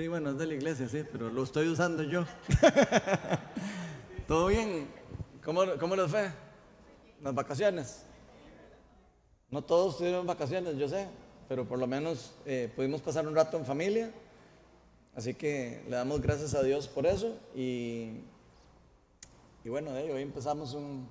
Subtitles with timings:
[0.00, 2.24] Sí, bueno, es de la iglesia, sí, pero lo estoy usando yo.
[4.26, 4.88] ¿Todo bien?
[5.44, 6.30] ¿Cómo, cómo les fue?
[7.22, 8.06] Las vacaciones.
[9.50, 11.06] No todos tuvieron vacaciones, yo sé,
[11.50, 14.10] pero por lo menos eh, pudimos pasar un rato en familia.
[15.14, 17.36] Así que le damos gracias a Dios por eso.
[17.54, 18.22] Y,
[19.64, 21.06] y bueno, eh, hoy empezamos un,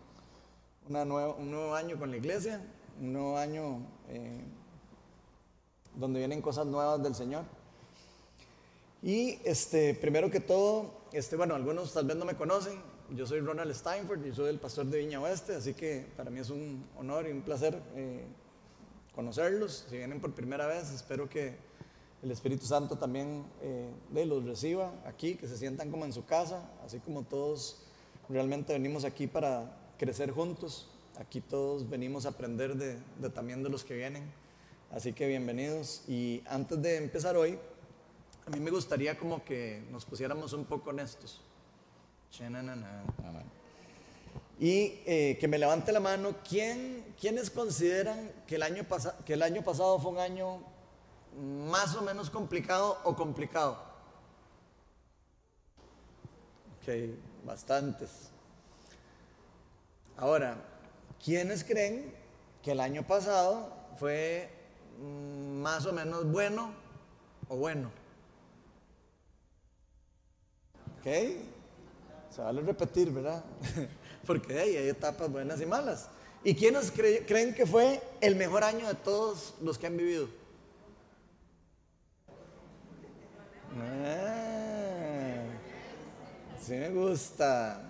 [0.90, 2.60] una nueva- un nuevo año con la iglesia,
[3.00, 4.42] un nuevo año eh,
[5.94, 7.59] donde vienen cosas nuevas del Señor.
[9.02, 12.74] Y este, primero que todo, este, bueno, algunos tal vez no me conocen,
[13.12, 16.40] yo soy Ronald Steinford y soy el pastor de Viña Oeste, así que para mí
[16.40, 18.26] es un honor y un placer eh,
[19.16, 19.86] conocerlos.
[19.90, 21.56] Si vienen por primera vez, espero que
[22.22, 23.90] el Espíritu Santo también eh,
[24.26, 27.86] los reciba aquí, que se sientan como en su casa, así como todos
[28.28, 30.90] realmente venimos aquí para crecer juntos.
[31.18, 34.30] Aquí todos venimos a aprender de, de también de los que vienen.
[34.92, 36.04] Así que bienvenidos.
[36.08, 37.58] Y antes de empezar hoy,
[38.50, 41.40] a mí me gustaría como que nos pusiéramos un poco honestos.
[42.32, 43.04] Chananana.
[44.60, 48.88] Y eh, que me levante la mano, ¿quién, ¿quiénes consideran que el, año
[49.24, 50.64] que el año pasado fue un año
[51.70, 53.78] más o menos complicado o complicado?
[56.82, 58.32] Ok, bastantes.
[60.18, 60.58] Ahora,
[61.24, 62.16] ¿quiénes creen
[62.64, 64.50] que el año pasado fue
[65.00, 66.74] mm, más o menos bueno
[67.48, 67.92] o bueno?
[70.99, 70.99] ¿Ok?
[72.36, 73.44] Se vale repetir, ¿verdad?
[74.26, 76.08] Porque hay etapas buenas y malas.
[76.44, 80.28] ¿Y quiénes cre- creen que fue el mejor año de todos los que han vivido?
[83.78, 85.44] Ah,
[86.62, 87.82] sí me gusta.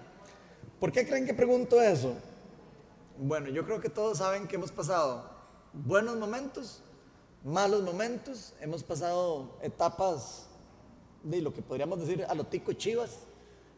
[0.79, 2.15] ¿Por qué creen que pregunto eso?
[3.17, 5.29] Bueno, yo creo que todos saben que hemos pasado
[5.73, 6.81] buenos momentos,
[7.43, 10.47] malos momentos, hemos pasado etapas
[11.23, 13.19] de lo que podríamos decir a lo tico chivas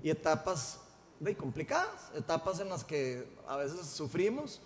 [0.03, 0.79] y etapas
[1.19, 4.59] de complicadas, etapas en las que a veces sufrimos,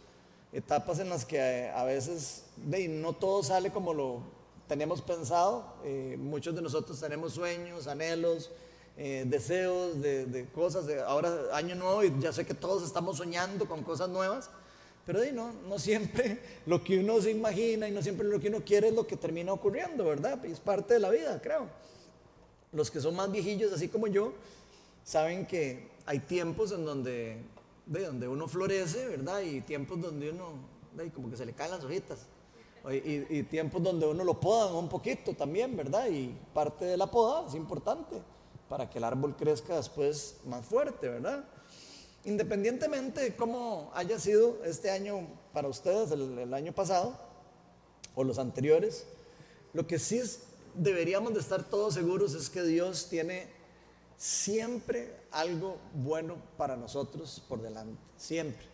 [0.53, 4.22] etapas en las que eh, a veces de, no todo sale como lo
[4.67, 8.51] tenemos pensado, eh, muchos de nosotros tenemos sueños, anhelos,
[8.97, 13.17] eh, deseos de, de cosas, de ahora año nuevo y ya sé que todos estamos
[13.17, 14.50] soñando con cosas nuevas,
[15.05, 18.47] pero de, no, no siempre lo que uno se imagina y no siempre lo que
[18.47, 20.44] uno quiere es lo que termina ocurriendo, ¿verdad?
[20.45, 21.67] Es parte de la vida, creo.
[22.75, 24.34] Los que son más viejillos, así como yo,
[25.03, 27.38] saben que hay tiempos en donde,
[27.88, 29.41] de donde uno florece, ¿verdad?
[29.41, 30.50] Y tiempos donde uno,
[30.96, 32.28] de, como que se le caen las hojitas.
[32.91, 36.08] Y, y tiempos donde uno lo podan un poquito también, ¿verdad?
[36.08, 38.22] Y parte de la poda es importante
[38.69, 41.46] para que el árbol crezca después más fuerte, ¿verdad?
[42.25, 47.16] Independientemente de cómo haya sido este año para ustedes, el, el año pasado,
[48.16, 49.06] o los anteriores,
[49.74, 50.42] lo que sí es-
[50.78, 53.47] deberíamos de estar todos seguros es que Dios tiene
[54.18, 58.66] siempre algo bueno para nosotros por delante, siempre.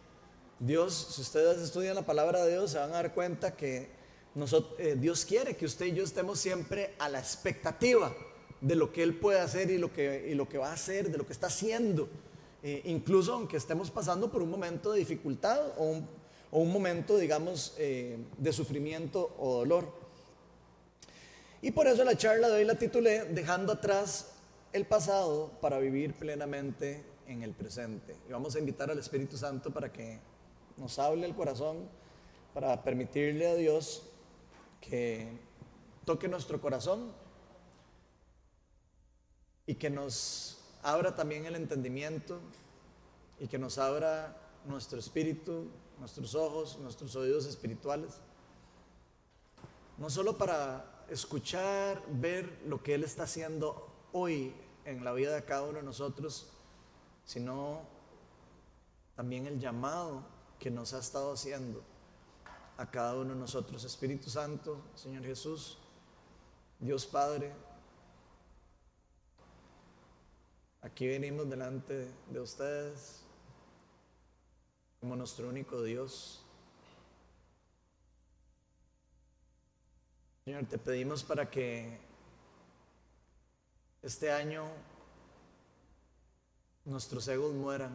[0.60, 3.90] Dios, si ustedes estudian la palabra de Dios, se van a dar cuenta que
[4.78, 8.14] eh, Dios quiere que usted y yo estemos siempre a la expectativa
[8.62, 11.34] de lo que Él puede hacer y lo que, va a hacer, de lo que
[11.34, 12.08] está haciendo.
[12.64, 16.08] Eh, incluso aunque estemos pasando por un momento de dificultad o un,
[16.52, 20.01] o un momento, digamos, eh, de sufrimiento o dolor.
[21.62, 24.34] Y por eso la charla de hoy la titulé Dejando atrás
[24.74, 28.16] el pasado para vivir plenamente en el presente.
[28.28, 30.20] Y vamos a invitar al Espíritu Santo para que
[30.78, 31.88] nos hable el corazón,
[32.54, 34.04] para permitirle a Dios
[34.80, 35.28] que
[36.04, 37.14] toque nuestro corazón
[39.68, 42.40] y que nos abra también el entendimiento
[43.40, 44.36] y que nos abra
[44.66, 45.70] nuestro espíritu,
[46.00, 48.20] nuestros ojos, nuestros oídos espirituales
[50.02, 54.56] no solo para escuchar, ver lo que Él está haciendo hoy
[54.86, 56.50] en la vida de cada uno de nosotros,
[57.26, 57.82] sino
[59.16, 60.24] también el llamado
[60.58, 61.84] que nos ha estado haciendo
[62.78, 63.84] a cada uno de nosotros.
[63.84, 65.78] Espíritu Santo, Señor Jesús,
[66.80, 67.53] Dios Padre,
[70.82, 73.22] aquí venimos delante de ustedes
[75.02, 76.46] como nuestro único Dios.
[80.43, 81.99] Señor, te pedimos para que
[84.02, 84.66] este año
[86.84, 87.91] nuestros egos mueran,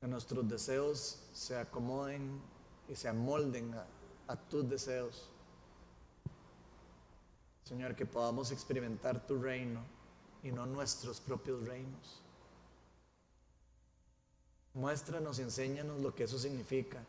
[0.00, 2.40] que nuestros deseos se acomoden
[2.88, 3.86] y se amolden a,
[4.26, 5.30] a tus deseos.
[7.62, 9.80] Señor, que podamos experimentar tu reino
[10.42, 12.20] y no nuestros propios reinos.
[14.74, 17.00] Muéstranos y enséñanos lo que eso significa.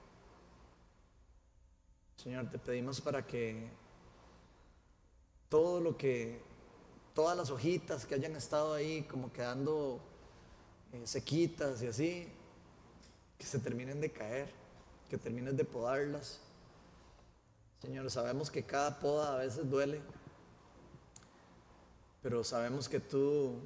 [2.17, 3.69] Señor, te pedimos para que
[5.49, 6.41] todo lo que,
[7.13, 9.99] todas las hojitas que hayan estado ahí como quedando
[10.93, 12.27] eh, sequitas y así,
[13.37, 14.51] que se terminen de caer,
[15.09, 16.39] que termines de podarlas.
[17.81, 20.01] Señor, sabemos que cada poda a veces duele,
[22.23, 23.59] pero sabemos que tú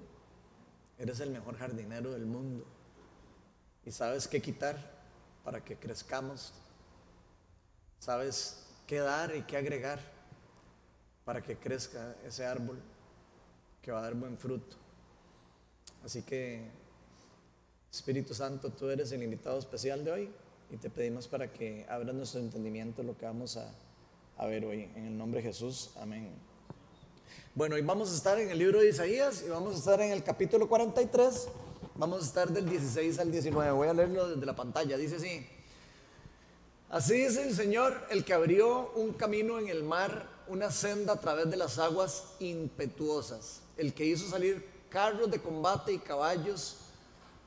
[1.00, 2.66] eres el mejor jardinero del mundo
[3.86, 4.78] y sabes qué quitar
[5.44, 6.54] para que crezcamos,
[8.02, 8.58] sabes
[8.88, 10.00] qué dar y qué agregar
[11.24, 12.82] para que crezca ese árbol
[13.82, 14.76] que va a dar buen fruto.
[16.04, 16.68] Así que,
[17.92, 20.32] Espíritu Santo, tú eres el invitado especial de hoy
[20.72, 23.72] y te pedimos para que abras nuestro entendimiento lo que vamos a,
[24.38, 24.90] a ver hoy.
[24.96, 26.32] En el nombre de Jesús, amén.
[27.54, 30.12] Bueno, hoy vamos a estar en el libro de Isaías y vamos a estar en
[30.12, 31.50] el capítulo 43.
[31.96, 33.72] Vamos a estar del 16 al 19.
[33.74, 34.98] Voy a leerlo desde la pantalla.
[34.98, 35.46] Dice así.
[36.92, 41.20] Así es el Señor, el que abrió un camino en el mar, una senda a
[41.22, 46.80] través de las aguas impetuosas, el que hizo salir carros de combate y caballos,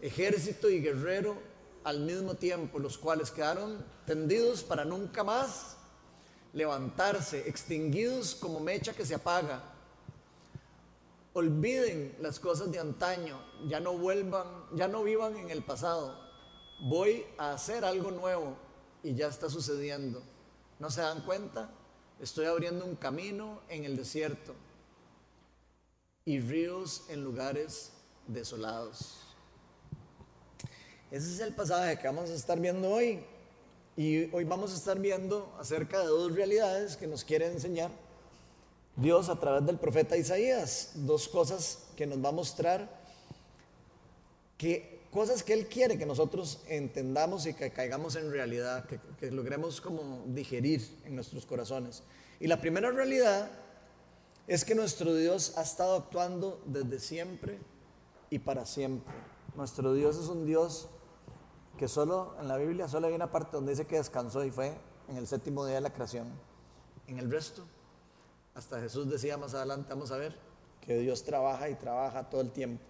[0.00, 1.36] ejército y guerrero
[1.84, 5.76] al mismo tiempo, los cuales quedaron tendidos para nunca más
[6.54, 9.62] levantarse, extinguidos como mecha que se apaga.
[11.34, 13.38] Olviden las cosas de antaño,
[13.68, 16.18] ya no vuelvan, ya no vivan en el pasado.
[16.80, 18.63] Voy a hacer algo nuevo
[19.04, 20.22] y ya está sucediendo.
[20.80, 21.70] ¿No se dan cuenta?
[22.20, 24.54] Estoy abriendo un camino en el desierto
[26.24, 27.92] y ríos en lugares
[28.26, 29.20] desolados.
[31.10, 33.22] Ese es el pasaje que vamos a estar viendo hoy.
[33.96, 37.92] Y hoy vamos a estar viendo acerca de dos realidades que nos quiere enseñar
[38.96, 40.92] Dios a través del profeta Isaías.
[40.94, 42.88] Dos cosas que nos va a mostrar
[44.56, 49.80] que cosas que Él quiere que nosotros entendamos y que caigamos en realidad, que, logremos
[49.80, 52.02] como digerir en nuestros corazones.
[52.40, 53.48] Y la primera realidad
[54.48, 57.60] es que nuestro Dios ha estado actuando desde siempre
[58.28, 59.14] y para siempre.
[59.54, 60.88] Nuestro Dios es un Dios
[61.78, 64.76] que solo en la Biblia solo hay una parte donde dice que descansó y fue
[65.08, 66.26] en el séptimo día de la creación.
[67.06, 67.62] En el resto,
[68.52, 70.36] hasta Jesús decía más adelante, vamos a ver,
[70.80, 72.82] que Dios trabaja y trabaja todo el tiempo,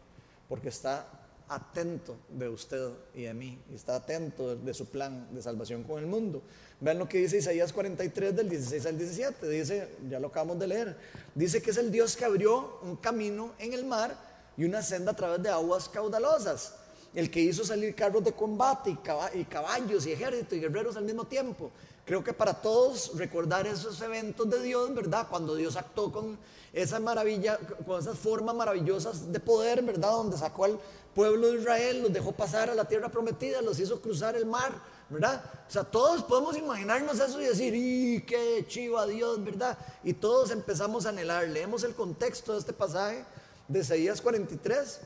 [0.49, 5.43] porque está atento de usted y de mí, y está atento de su plan de
[5.43, 6.43] salvación con el mundo.
[6.81, 10.67] Vean lo que dice Isaías 43 del 16 al 17, dice, ya lo acabamos de
[10.67, 10.97] leer,
[11.35, 14.17] dice que es el Dios que abrió un camino en el mar
[14.57, 16.75] y una senda a través de aguas caudalosas,
[17.15, 18.91] el que hizo salir carros de combate
[19.35, 21.71] y caballos y ejércitos y guerreros al mismo tiempo.
[22.05, 25.27] Creo que para todos recordar esos eventos de Dios, ¿verdad?
[25.31, 26.39] Cuando Dios actuó con
[26.73, 30.11] esa maravilla, con esas formas maravillosas de poder, ¿verdad?
[30.11, 30.79] Donde sacó al
[31.15, 34.73] pueblo de Israel, los dejó pasar a la tierra prometida, los hizo cruzar el mar,
[35.09, 35.43] ¿verdad?
[35.69, 39.79] O sea, todos podemos imaginarnos eso y decir, ¡y qué chivo a Dios, ¿verdad?
[40.03, 41.49] Y todos empezamos a anhelar.
[41.49, 43.25] Leemos el contexto de este pasaje
[43.69, 45.01] de Isaías 43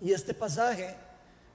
[0.00, 0.96] y este pasaje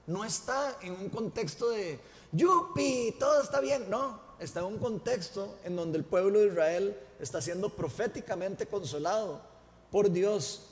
[0.06, 1.98] no está en un contexto de,
[2.32, 6.96] yupi, todo está bien, no, está en un contexto en donde el pueblo de Israel
[7.20, 9.40] está siendo proféticamente consolado
[9.90, 10.65] por Dios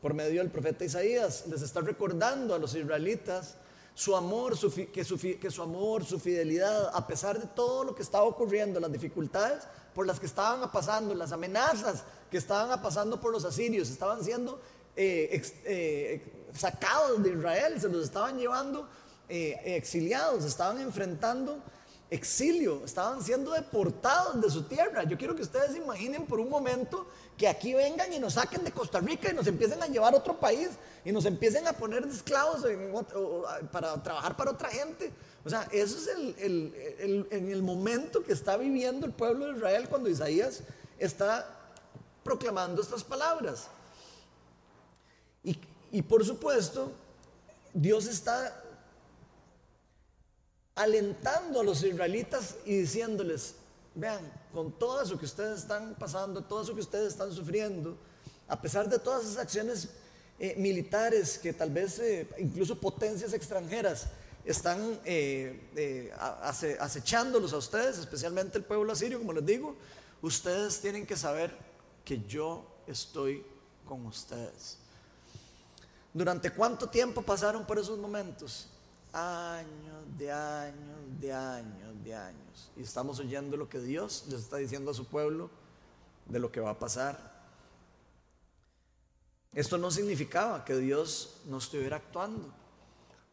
[0.00, 1.44] por medio del profeta Isaías.
[1.48, 3.56] Les está recordando a los israelitas
[3.94, 8.24] su amor, su, que, su, amor, su fidelidad, a pesar de todo lo que estaba
[8.24, 9.64] ocurriendo, las dificultades
[9.94, 14.60] por las que estaban pasando, las amenazas que estaban pasando por los asirios, estaban siendo
[14.96, 18.88] eh, eh, sacados de Israel, se los estaban llevando
[19.28, 21.58] eh, exiliados, estaban enfrentando
[22.10, 25.04] exilio, estaban siendo deportados de su tierra.
[25.04, 28.72] Yo quiero que ustedes imaginen por un momento que aquí vengan y nos saquen de
[28.72, 30.70] Costa Rica y nos empiecen a llevar a otro país
[31.04, 32.66] y nos empiecen a poner de esclavos
[33.70, 35.12] para trabajar para otra gente.
[35.44, 39.88] O sea, eso es el, en el momento que está viviendo el pueblo de Israel
[39.88, 40.62] cuando Isaías
[40.98, 41.46] está
[42.24, 43.68] proclamando estas palabras.
[45.44, 45.58] Y,
[45.92, 46.92] y por supuesto,
[47.72, 48.62] Dios está
[50.74, 53.54] alentando a los israelitas y diciéndoles,
[53.94, 54.20] vean,
[54.52, 57.96] con todo eso que ustedes están pasando, todo eso que ustedes están sufriendo,
[58.48, 59.88] a pesar de todas esas acciones
[60.38, 64.06] eh, militares que tal vez eh, incluso potencias extranjeras
[64.44, 66.10] están eh,
[66.78, 69.76] acechándolos a ustedes, especialmente el pueblo asirio, como les digo,
[70.22, 71.54] ustedes tienen que saber
[72.06, 73.44] que yo estoy
[73.86, 74.78] con ustedes.
[76.14, 78.69] ¿Durante cuánto tiempo pasaron por esos momentos?
[79.12, 82.70] Años, de años, de años, de años.
[82.76, 85.50] Y estamos oyendo lo que Dios les está diciendo a su pueblo
[86.26, 87.30] de lo que va a pasar.
[89.52, 92.52] Esto no significaba que Dios no estuviera actuando.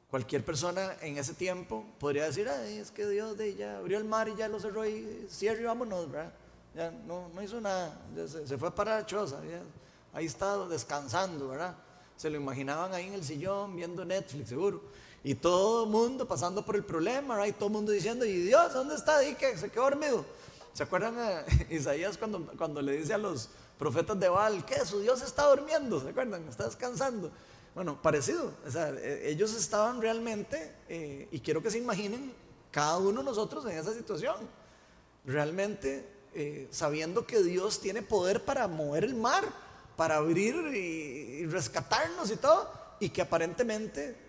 [0.09, 4.29] Cualquier persona en ese tiempo podría decir, es que Dios de ya abrió el mar
[4.29, 6.33] y ya lo cerró y cierra y vámonos, ¿verdad?
[6.77, 9.41] ya no, no hizo nada, se, fue para la choza,
[10.13, 11.75] ahí está descansando, ¿verdad?
[12.15, 14.83] Se lo imaginaban ahí en el sillón viendo Netflix, seguro.
[15.27, 17.45] Y todo el mundo pasando por el problema.
[17.45, 19.21] Y todo el mundo diciendo, ¿y Dios dónde está?
[19.25, 20.23] ¿Y que se quedó dormido?
[20.71, 24.85] ¿Se acuerdan a Isaías cuando, cuando le dice a los profetas de Baal, ¿qué?
[24.85, 26.47] Su Dios está durmiendo, ¿se acuerdan?
[26.47, 27.29] Está descansando.
[27.75, 28.53] Bueno, parecido.
[28.65, 32.33] O sea, e, ellos estaban realmente, eh, y quiero que se imaginen
[32.71, 34.37] cada uno de nosotros en esa situación,
[35.25, 39.43] realmente eh, sabiendo que Dios tiene poder para mover el mar,
[39.97, 44.26] para abrir y, rescatarnos y todo, y que aparentemente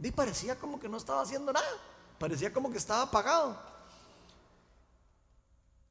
[0.00, 1.66] di, parecía como que no estaba haciendo nada,
[2.18, 3.70] parecía como que estaba apagado.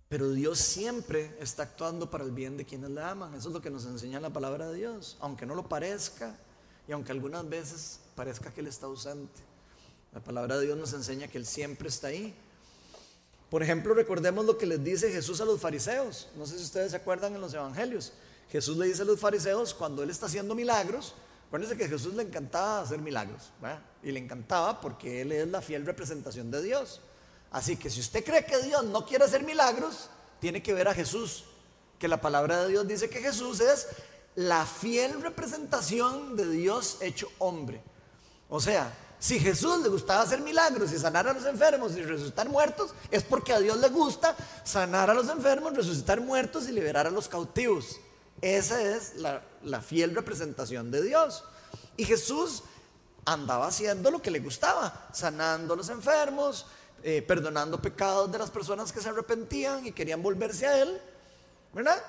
[0.09, 3.35] Pero Dios siempre está actuando para el bien de quienes le aman.
[3.35, 5.17] Eso es lo que nos enseña la palabra de Dios.
[5.19, 6.35] Aunque no lo parezca
[6.87, 9.39] y aunque algunas veces parezca que Él está ausente.
[10.11, 12.33] La palabra de Dios nos enseña que Él siempre está ahí.
[13.51, 16.27] Por ejemplo, recordemos lo que les dice Jesús a los fariseos.
[16.35, 18.13] No sé si ustedes se acuerdan en los evangelios.
[18.51, 21.13] Jesús le dice a los fariseos cuando Él está haciendo milagros.
[21.49, 23.51] Acuérdense que a Jesús le encantaba hacer milagros.
[24.03, 27.01] Y le encantaba porque Él es la fiel representación de Dios.
[27.49, 30.93] Así que si usted cree que Dios no quiere hacer milagros, tiene que ver a
[30.93, 31.45] Jesús.
[31.97, 33.87] Que la palabra de Dios dice que Jesús es
[34.35, 37.81] la fiel representación de Dios hecho hombre.
[38.47, 42.47] O sea, si Jesús le gustaba hacer milagros y sanar a los enfermos y resucitar
[42.47, 47.07] muertos, es porque a Dios le gusta sanar a los enfermos, resucitar muertos y liberar
[47.07, 47.99] a los cautivos.
[48.41, 51.43] Esa es la, fiel representación de Dios.
[51.97, 52.63] Y Jesús
[53.25, 56.65] andaba haciendo lo que le gustaba, sanando a los enfermos,
[57.03, 61.01] eh, perdonando pecados de las personas que se arrepentían y querían volverse a Él,
[61.73, 62.01] ¿verdad?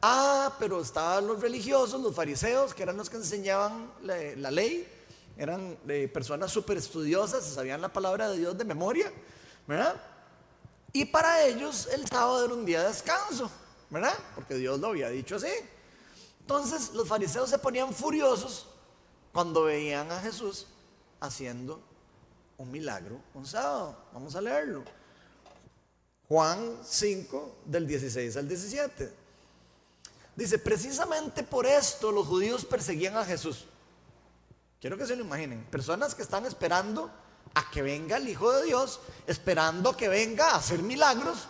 [0.00, 4.86] Ah, pero estaban los religiosos, los fariseos, que eran los que enseñaban la, ley,
[5.36, 9.12] eran eh, personas súper estudiosas, sabían la palabra de Dios de memoria,
[9.66, 10.00] ¿verdad?
[10.92, 13.50] Y para ellos el sábado era un día de descanso,
[13.94, 14.18] ¿verdad?
[14.34, 15.52] Porque Dios lo había dicho así.
[16.40, 18.66] Entonces los fariseos se ponían furiosos
[19.32, 20.66] cuando veían a Jesús
[21.20, 21.80] haciendo
[22.58, 23.96] un milagro un sábado.
[24.12, 24.82] Vamos a leerlo.
[26.28, 29.12] Juan 5, del 16 al 17.
[30.34, 33.64] Dice, precisamente por esto los judíos perseguían a Jesús.
[34.80, 35.64] Quiero que se lo imaginen.
[35.66, 37.10] Personas que están esperando
[37.54, 38.98] a que venga el Hijo de Dios,
[39.28, 41.46] esperando que venga a hacer milagros,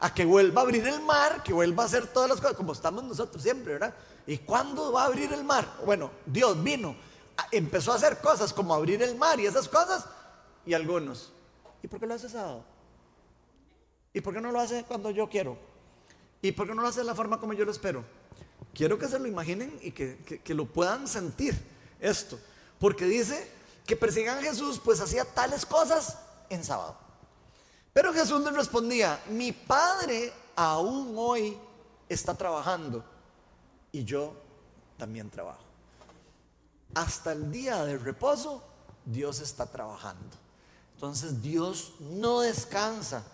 [0.00, 2.72] a que vuelva a abrir el mar, que vuelva a hacer todas las cosas, como
[2.72, 3.94] estamos nosotros siempre, ¿verdad?
[4.26, 5.66] ¿Y cuándo va a abrir el mar?
[5.84, 6.94] Bueno, Dios vino,
[7.50, 10.06] empezó a hacer cosas como abrir el mar y esas cosas,
[10.64, 11.32] y algunos,
[11.82, 12.64] ¿y por qué lo hace sábado?
[14.12, 15.58] ¿Y por qué no lo hace cuando yo quiero?
[16.42, 18.04] ¿Y por qué no lo hace de la forma como yo lo espero?
[18.74, 21.58] Quiero que se lo imaginen y que, que lo puedan sentir
[22.00, 22.38] esto.
[22.78, 23.50] Porque dice
[23.86, 26.96] que persigan a Jesús, pues hacía tales cosas en sábado.
[27.98, 31.58] Pero Jesús les respondía, mi Padre aún hoy
[32.08, 33.04] está trabajando
[33.90, 34.34] y yo
[34.96, 35.64] también trabajo.
[36.94, 38.62] Hasta el día del reposo,
[39.04, 40.36] Dios está trabajando.
[40.94, 43.24] Entonces Dios no descansa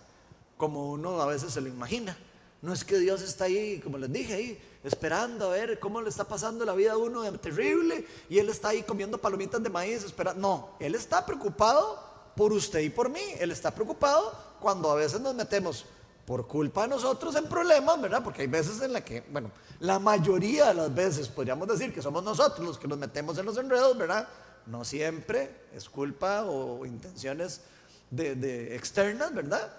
[0.57, 2.17] como uno a veces se lo imagina.
[2.63, 6.09] No es que Dios está ahí, como les dije, ahí esperando a ver cómo le
[6.09, 9.69] está pasando la vida a uno de terrible y Él está ahí comiendo palomitas de
[9.69, 10.41] maíz, esperando.
[10.41, 12.04] No, Él está preocupado
[12.35, 13.21] por usted y por mí.
[13.39, 15.85] Él está preocupado cuando a veces nos metemos
[16.25, 18.23] por culpa de nosotros en problemas, ¿verdad?
[18.23, 22.01] Porque hay veces en la que, bueno, la mayoría de las veces podríamos decir que
[22.01, 24.27] somos nosotros los que nos metemos en los enredos, ¿verdad?
[24.65, 27.61] No siempre es culpa o intenciones
[28.09, 29.71] de, externas, ¿verdad?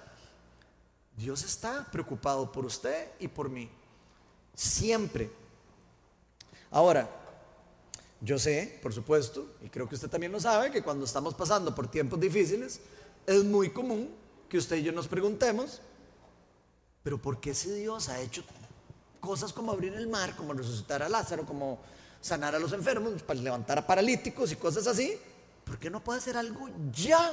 [1.17, 3.69] Dios está preocupado por usted y por mí.
[4.55, 5.31] Siempre.
[6.71, 7.09] Ahora,
[8.21, 11.75] yo sé, por supuesto, y creo que usted también lo sabe, que cuando estamos pasando
[11.75, 12.81] por tiempos difíciles,
[13.27, 14.11] es muy común
[14.49, 15.81] que usted y yo nos preguntemos,
[17.03, 18.43] pero ¿por qué si Dios ha hecho
[19.21, 21.79] cosas como abrir el mar, como resucitar a Lázaro, como
[22.21, 25.19] sanar a los enfermos, para levantar a paralíticos y cosas así,
[25.65, 27.33] ¿por qué no puede hacer algo ya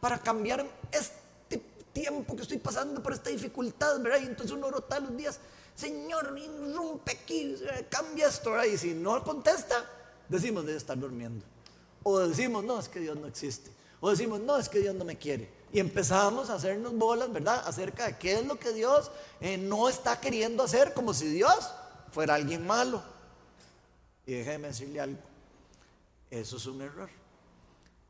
[0.00, 1.62] para cambiar este
[1.92, 4.20] tiempo que estoy pasando por esta dificultad, ¿verdad?
[4.22, 5.38] Y entonces uno todos los días,
[5.74, 6.34] Señor,
[6.74, 7.54] rompe aquí,
[7.88, 8.66] cambia esto, ¿verdad?
[8.66, 9.84] Y si no contesta,
[10.30, 11.44] decimos, debe estar durmiendo.
[12.02, 13.70] O decimos, no, es que Dios no existe.
[14.00, 15.50] O decimos, no, es que Dios no me quiere.
[15.72, 17.62] Y empezamos a hacernos bolas, ¿verdad?
[17.66, 19.10] Acerca de qué es lo que Dios
[19.40, 21.70] eh, no está queriendo hacer, como si Dios
[22.10, 23.02] fuera alguien malo.
[24.26, 25.20] Y déjeme decirle algo,
[26.30, 27.10] eso es un error.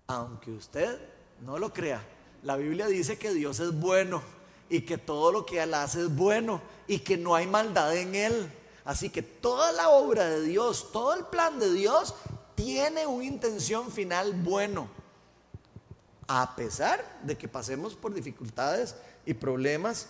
[0.07, 0.99] Aunque usted
[1.41, 2.03] no lo crea,
[2.43, 4.23] la Biblia dice que Dios es bueno
[4.69, 8.15] y que todo lo que Él hace es bueno y que no hay maldad en
[8.15, 8.53] Él.
[8.91, 12.13] Así que toda la obra de Dios, todo el plan de Dios
[12.57, 14.89] tiene una intención final bueno.
[16.27, 20.09] A pesar de que pasemos por dificultades y problemas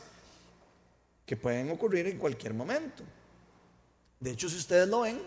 [1.26, 3.02] que pueden ocurrir en cualquier momento.
[4.18, 5.20] De hecho, si ustedes lo ven,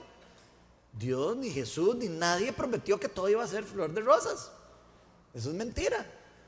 [0.92, 4.52] Dios, ni Jesús, ni nadie prometió que todo iba a ser flor de rosas.
[5.32, 6.04] Eso es mentira.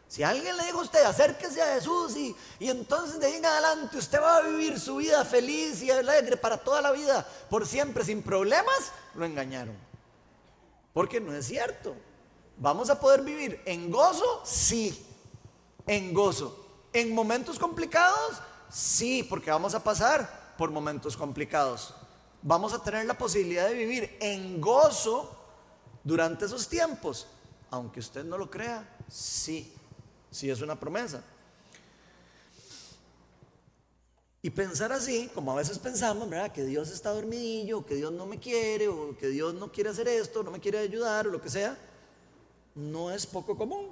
[0.08, 3.98] Si alguien le dijo a usted, acérquese a Jesús y, entonces de ahí en adelante
[3.98, 8.06] usted va a vivir su vida feliz y alegre para toda la vida, por siempre,
[8.06, 9.76] sin problemas, lo engañaron.
[10.94, 11.96] Porque no es cierto.
[12.58, 14.42] ¿Vamos a poder vivir en gozo?
[14.46, 15.06] Sí,
[15.88, 16.66] en gozo.
[16.94, 18.38] ¿En momentos complicados?
[18.70, 21.94] Sí, porque vamos a pasar por momentos complicados.
[22.42, 25.36] Vamos a tener la posibilidad de vivir en gozo
[26.04, 27.28] durante esos tiempos.
[27.72, 29.76] Aunque usted no lo crea, sí,
[30.36, 31.24] sí es una promesa.
[34.42, 36.52] Y pensar así, como a veces pensamos, ¿verdad?
[36.52, 40.08] Que Dios está dormidillo, que Dios no me quiere, o que Dios no quiere hacer
[40.08, 41.76] esto, no me quiere ayudar, o lo que sea,
[42.76, 43.92] no es poco común.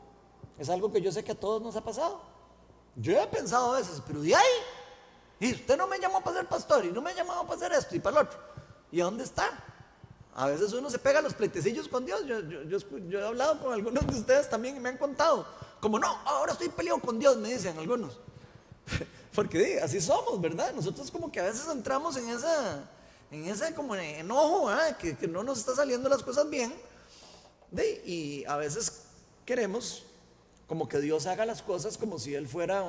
[0.60, 2.22] Es algo que yo sé que a todos nos ha pasado.
[2.96, 4.54] Yo he pensado a veces, pero de ahí,
[5.40, 7.96] y usted no me llamó para ser pastor, y no me llamado para hacer esto
[7.96, 8.40] y para el otro.
[8.92, 9.50] ¿Y dónde está?
[10.36, 12.26] A veces uno se pega los pleitecillos con Dios.
[12.26, 15.48] Yo, yo, he hablado con algunos de ustedes también y me han contado.
[15.84, 18.18] Como no, ahora estoy peleado con Dios, me dicen algunos.
[19.36, 20.72] Porque así somos, ¿verdad?
[20.74, 22.90] Nosotros como que a veces entramos en esa,
[23.30, 26.74] en ese como enojo, que, que, no nos está saliendo las cosas bien.
[28.06, 29.02] y a veces
[29.46, 30.06] queremos
[30.68, 32.82] como que Dios haga las cosas como si Él fuera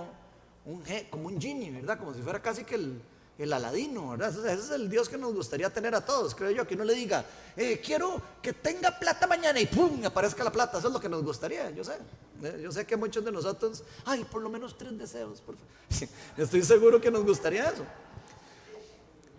[0.65, 1.99] un, como un genie, ¿verdad?
[1.99, 3.03] Como si fuera casi que el,
[3.39, 4.29] el aladino, ¿verdad?
[4.31, 6.95] Ese es el Dios que nos gustaría tener a todos, creo yo, que uno le
[6.95, 7.25] diga,
[7.57, 10.05] eh, quiero que tenga plata mañana y ¡pum!
[10.05, 11.99] aparezca la plata, eso es lo que nos gustaría, yo sé.
[12.43, 15.43] Eh, yo sé que muchos de nosotros, ay, por lo menos tres deseos.
[16.37, 17.85] Estoy seguro que nos gustaría eso.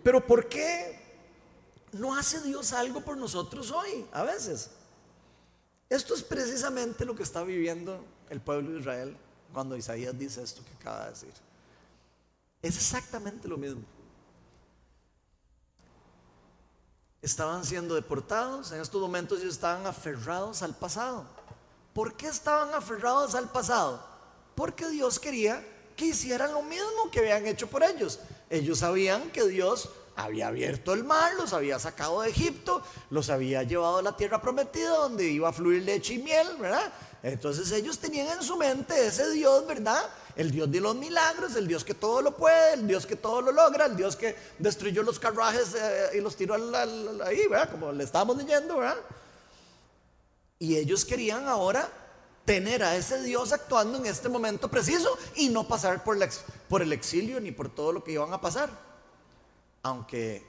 [0.02, 1.00] Pero ¿por qué
[1.92, 4.70] no hace Dios algo por nosotros hoy, a veces?
[5.88, 9.16] Esto es precisamente lo que está viviendo el pueblo de Israel
[9.52, 11.45] cuando Isaías dice esto que acaba de decir.
[12.62, 13.82] Es exactamente lo mismo.
[17.22, 21.24] Estaban siendo deportados, en estos momentos ellos estaban aferrados al pasado.
[21.92, 24.04] ¿Por qué estaban aferrados al pasado?
[24.54, 25.64] Porque Dios quería
[25.96, 28.20] que hicieran lo mismo que habían hecho por ellos.
[28.50, 33.62] Ellos sabían que Dios había abierto el mar, los había sacado de Egipto, los había
[33.62, 36.92] llevado a la tierra prometida donde iba a fluir leche y miel, ¿verdad?
[37.22, 40.02] Entonces ellos tenían en su mente ese Dios, ¿verdad?
[40.36, 43.40] El Dios de los milagros, el Dios que todo lo puede, el Dios que todo
[43.40, 46.54] lo logra, el Dios que destruyó los carruajes eh, y los tiró
[47.24, 47.70] ahí, ¿verdad?
[47.70, 48.98] Como le estábamos leyendo, ¿verdad?
[50.58, 51.88] Y ellos querían ahora
[52.44, 56.16] tener a ese Dios actuando en este momento preciso y no pasar por,
[56.68, 58.70] por el exilio ni por todo lo que iban a pasar.
[59.82, 60.46] Aunque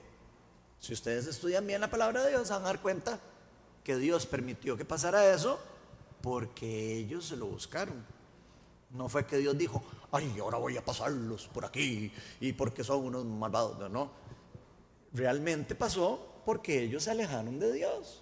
[0.80, 3.20] si ustedes estudian bien la palabra de Dios, van a dar cuenta
[3.84, 5.60] que Dios permitió que pasara eso
[6.22, 8.06] porque ellos se lo buscaron.
[8.92, 13.06] No fue que Dios dijo, ay, ahora voy a pasarlos por aquí y porque son
[13.06, 13.90] unos malvados.
[13.92, 14.12] No,
[15.14, 18.22] realmente pasó porque ellos se alejaron de Dios.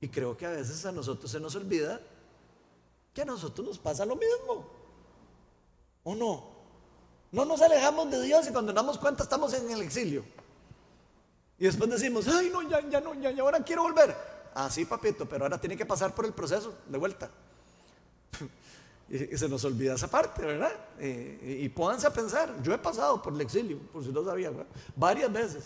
[0.00, 2.00] Y creo que a veces a nosotros se nos olvida
[3.12, 4.66] que a nosotros nos pasa lo mismo.
[6.04, 6.50] ¿O no?
[7.30, 10.24] No nos alejamos de Dios y cuando nos damos cuenta estamos en el exilio.
[11.58, 14.16] Y después decimos, ay, no, ya, ya no, ya, ya ahora quiero volver.
[14.54, 17.30] Ah, sí, papito, pero ahora tiene que pasar por el proceso de vuelta.
[19.12, 20.72] Se nos olvida esa parte, ¿verdad?
[20.98, 24.54] y, pónganse a pensar, yo he pasado por el exilio, por si no sabían,
[24.96, 25.64] varias veces.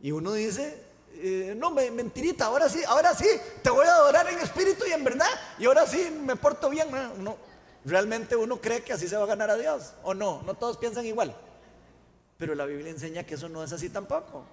[0.00, 0.82] Y uno dice,
[1.14, 3.26] eh, no, mentirita, ahora sí, ahora sí,
[3.62, 6.88] te voy a adorar en espíritu y en verdad, y ahora sí me porto bien.
[7.18, 7.36] no
[7.84, 9.94] ¿Realmente uno cree que así se va a ganar a Dios?
[10.02, 10.42] ¿O no?
[10.42, 11.34] No todos piensan igual.
[12.36, 14.44] Pero la Biblia enseña que eso no es así tampoco.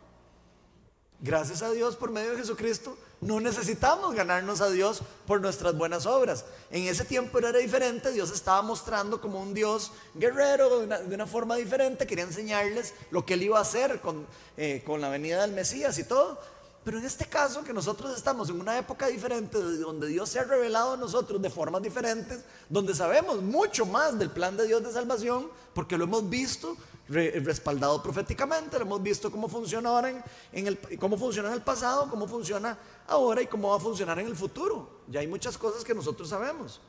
[1.20, 6.06] Gracias a Dios por medio de Jesucristo, no necesitamos ganarnos a Dios por nuestras buenas
[6.06, 6.46] obras.
[6.70, 11.56] En ese tiempo era diferente, Dios estaba mostrando como un Dios guerrero de una, forma
[11.56, 14.28] diferente, quería enseñarles lo que él iba a hacer con,
[14.58, 16.40] eh, con la venida del Mesías y todo.
[16.84, 20.44] Pero en este caso, que nosotros estamos en una época diferente, donde Dios se ha
[20.44, 24.94] revelado a nosotros de formas diferentes, donde sabemos mucho más del plan de Dios de
[24.94, 31.18] salvación, porque lo hemos visto respaldado proféticamente, hemos visto cómo funciona ahora en, el, cómo
[31.18, 35.02] funciona en el pasado, cómo funciona ahora y cómo va a funcionar en el futuro.
[35.08, 36.82] Ya hay muchas cosas que nosotros sabemos.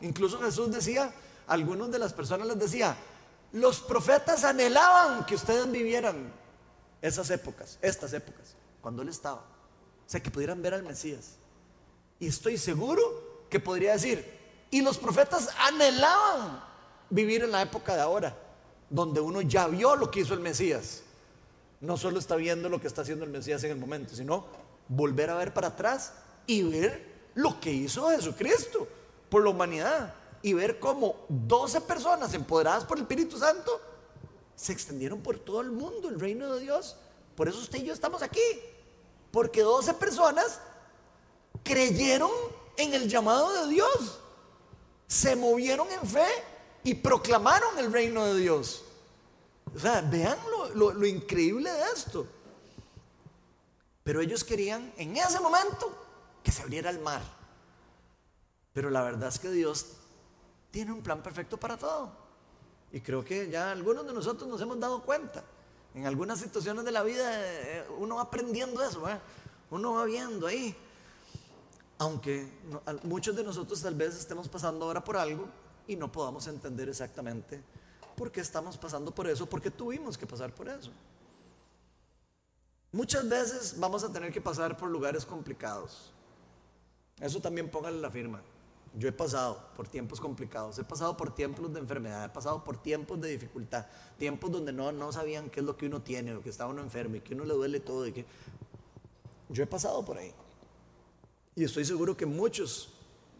[0.00, 1.12] Incluso Jesús decía,
[1.46, 2.96] algunos de las personas les decía,
[3.52, 6.32] los profetas anhelaban que ustedes vivieran
[7.02, 9.40] esas épocas, estas épocas cuando él estaba.
[9.40, 11.36] O sea, que pudieran ver al Mesías.
[12.18, 14.38] Y estoy seguro que podría decir,
[14.70, 16.62] y los profetas anhelaban
[17.08, 18.36] vivir en la época de ahora,
[18.90, 21.02] donde uno ya vio lo que hizo el Mesías.
[21.80, 24.44] No solo está viendo lo que está haciendo el Mesías en el momento, sino
[24.88, 26.12] volver a ver para atrás
[26.46, 28.86] y ver lo que hizo Jesucristo
[29.30, 33.80] por la humanidad y ver cómo 12 personas empoderadas por el Espíritu Santo
[34.56, 36.96] se extendieron por todo el mundo, el reino de Dios.
[37.36, 38.40] Por eso usted y yo estamos aquí.
[39.30, 40.60] Porque 12 personas
[41.62, 42.30] creyeron
[42.76, 44.20] en el llamado de Dios,
[45.06, 46.26] se movieron en fe
[46.82, 48.84] y proclamaron el reino de Dios.
[49.74, 50.38] O sea, vean
[50.74, 52.26] lo, lo increíble de esto.
[54.02, 55.92] Pero ellos querían en ese momento
[56.42, 57.22] que se abriera el mar.
[58.72, 59.86] Pero la verdad es que Dios
[60.70, 62.10] tiene un plan perfecto para todo.
[62.92, 65.44] Y creo que ya algunos de nosotros nos hemos dado cuenta.
[65.94, 69.02] En algunas situaciones de la vida eh, uno va aprendiendo eso,
[69.70, 70.74] uno va viendo ahí.
[71.98, 72.48] Aunque
[73.02, 75.46] muchos de nosotros tal vez estemos pasando ahora por algo
[75.90, 77.60] y no podamos entender exactamente
[78.16, 80.92] por qué estamos pasando por eso, porque tuvimos que pasar por eso.
[82.92, 86.12] Muchas veces vamos a tener que pasar por lugares complicados.
[87.20, 88.40] Eso también póngale la firma.
[88.96, 92.80] Yo he pasado por tiempos complicados, he pasado por tiempos de enfermedad, he pasado por
[92.80, 93.86] tiempos de dificultad,
[94.18, 96.82] tiempos donde no, no sabían qué es lo que uno tiene, o que está uno
[96.82, 98.06] enfermo y que uno le duele todo.
[98.06, 98.24] Y que...
[99.48, 100.32] Yo he pasado por ahí.
[101.56, 102.92] Y estoy seguro que muchos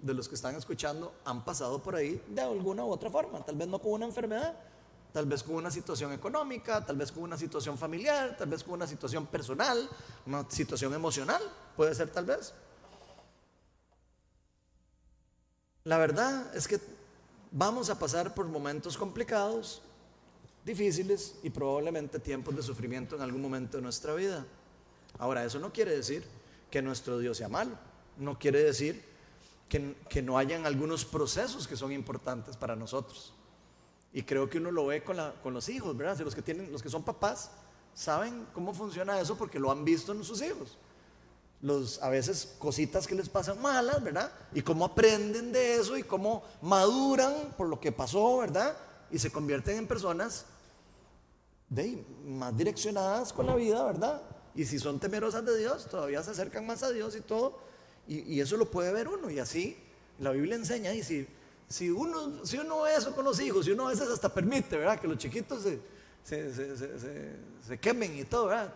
[0.02, 3.56] de los que están escuchando han pasado por ahí de alguna u otra forma, tal
[3.56, 4.54] vez no con una enfermedad,
[5.12, 8.74] tal vez con una situación económica, tal vez con una situación familiar, tal vez con
[8.74, 9.88] una situación personal,
[10.26, 11.42] una situación emocional,
[11.76, 12.54] puede ser tal vez.
[15.84, 16.78] La verdad es que
[17.50, 19.82] vamos a pasar por momentos complicados,
[20.64, 24.46] difíciles y probablemente tiempos de sufrimiento en algún momento de nuestra vida.
[25.18, 26.24] Ahora, eso no quiere decir
[26.70, 27.72] que nuestro Dios sea malo,
[28.18, 29.10] no quiere decir
[29.70, 33.33] que, no hayan algunos procesos que son importantes para nosotros.
[34.12, 35.16] Y creo que uno lo ve con,
[35.54, 36.18] los hijos, ¿verdad?
[36.18, 37.52] Si los que, tienen, los que son papás
[37.94, 40.76] saben cómo funciona eso porque lo han visto en sus hijos.
[41.62, 44.33] Los, a veces cositas que les pasan malas, ¿verdad?
[44.52, 48.76] Y cómo aprenden de eso y cómo maduran por lo que pasó, ¿verdad?
[49.11, 50.46] Y se convierten en personas
[52.24, 54.20] más direccionadas con la vida, ¿verdad?
[54.56, 57.69] Y si son temerosas de Dios, todavía se acercan más a Dios y todo.
[58.11, 59.31] Y, y eso lo puede ver uno.
[59.31, 59.79] Y así
[60.18, 61.27] la Biblia enseña, y si
[61.70, 64.77] si uno, si uno ve eso con los hijos, si uno a veces hasta permite,
[64.77, 64.99] ¿verdad?
[64.99, 65.79] Que los chiquitos se,
[67.64, 68.75] se, quemen y todo, ¿verdad?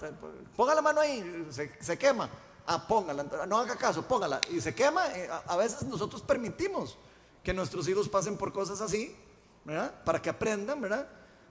[0.56, 2.30] Ponga la mano ahí, se, quema.
[2.64, 4.40] Ah, póngala, no haga caso, póngala.
[4.48, 6.96] Y se quema, eh, a, veces nosotros permitimos
[7.42, 9.14] que nuestros hijos pasen por cosas así,
[9.64, 9.92] ¿verdad?
[10.04, 11.08] Para que aprendan, ¿verdad?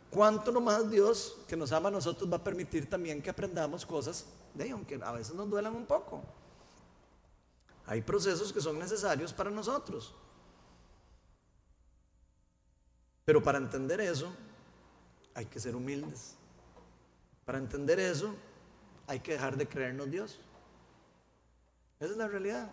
[0.10, 4.28] Cuánto nomás Dios que nos ama a nosotros va a permitir también que aprendamos cosas
[4.54, 6.24] de aunque a veces nos duelan un poco.
[7.86, 10.14] Hay procesos que son necesarios para nosotros.
[13.26, 14.34] Pero para entender eso,
[15.34, 16.36] hay que ser humildes.
[17.46, 18.36] Para entender eso,
[19.08, 20.40] hay que dejar de creernos Dios.
[22.00, 22.72] Esa es la realidad.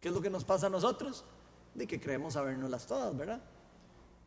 [0.00, 1.24] ¿Qué es lo que nos pasa a nosotros?
[1.74, 3.40] De que creemos sabernoslas todas, ¿verdad?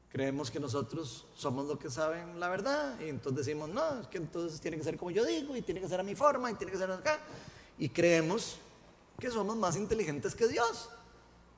[0.10, 4.18] Creemos que nosotros somos los que saben la verdad y entonces decimos, no, es que
[4.18, 6.56] entonces tiene que ser como yo digo y tiene que ser a mi forma y
[6.56, 7.20] tiene que ser acá.
[7.78, 8.58] Y creemos
[9.20, 10.90] que somos más inteligentes que Dios.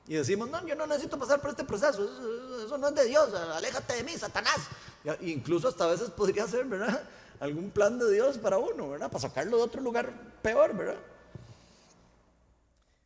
[0.06, 2.02] Y decimos, no, yo no necesito pasar por este proceso,
[2.64, 4.68] eso, no es de Dios, aléjate de mí, Satanás.
[5.20, 7.02] incluso hasta a veces podría ser, ¿verdad?
[7.38, 9.10] Algún plan de Dios para uno, ¿verdad?
[9.10, 11.00] Para sacarlo de otro lugar peor, ¿verdad?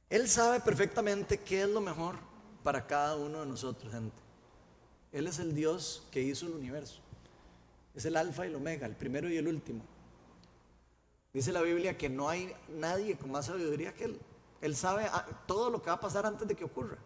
[0.08, 2.16] Él sabe perfectamente qué es lo mejor
[2.62, 4.16] para cada uno de nosotros, gente.
[5.12, 7.00] Él es el Dios que hizo el universo.
[7.94, 9.84] Es el alfa y el omega, el primero y el último.
[11.32, 14.20] Dice la Biblia que no hay nadie con más sabiduría que Él.
[14.64, 16.96] Él sabe ah, todo lo que va a pasar antes de que ocurra.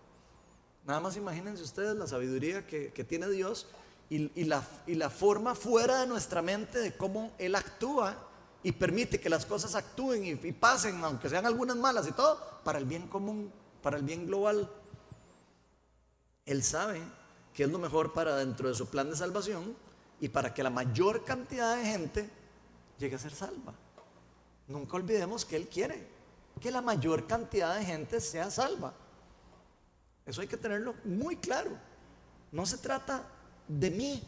[0.87, 3.67] Nada más imagínense ustedes la sabiduría que, tiene Dios
[4.09, 8.15] y, la, y la forma fuera de nuestra mente de cómo Él actúa
[8.63, 12.41] y permite que las cosas actúen y, y, pasen, aunque sean algunas malas y todo,
[12.63, 14.71] para el bien común, para el bien global.
[16.47, 17.03] Él sabe
[17.53, 19.75] que es lo mejor para dentro de su plan de salvación
[20.21, 22.31] y para que la mayor cantidad de gente
[23.01, 23.75] llegue a ser salva.
[24.69, 26.18] Nunca olvidemos que Él quiere
[26.59, 28.95] que la mayor cantidad de gente sea salva.
[30.27, 31.71] Eso hay que tenerlo muy claro.
[32.53, 33.25] No se trata
[33.67, 34.23] de mí.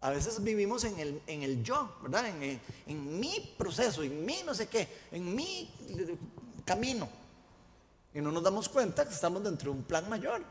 [0.00, 2.28] A veces vivimos en el, en el yo, ¿verdad?
[2.28, 5.70] En, en mi proceso, en mi no sé qué, en mi
[6.64, 7.08] camino.
[8.14, 10.42] Y no nos damos cuenta que estamos dentro de un plan mayor,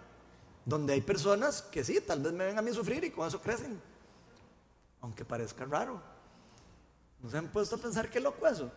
[0.66, 3.42] donde hay personas que sí, tal vez me ven a mí sufrir y con eso
[3.42, 3.82] crecen.
[5.02, 6.02] Aunque parezca raro.
[7.22, 8.72] ¿No se han puesto a pensar qué loco eso?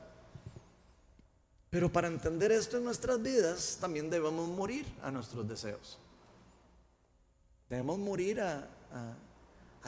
[1.70, 5.98] Pero para entender esto en nuestras vidas, también debemos morir a nuestros deseos.
[7.68, 8.68] Debemos morir a,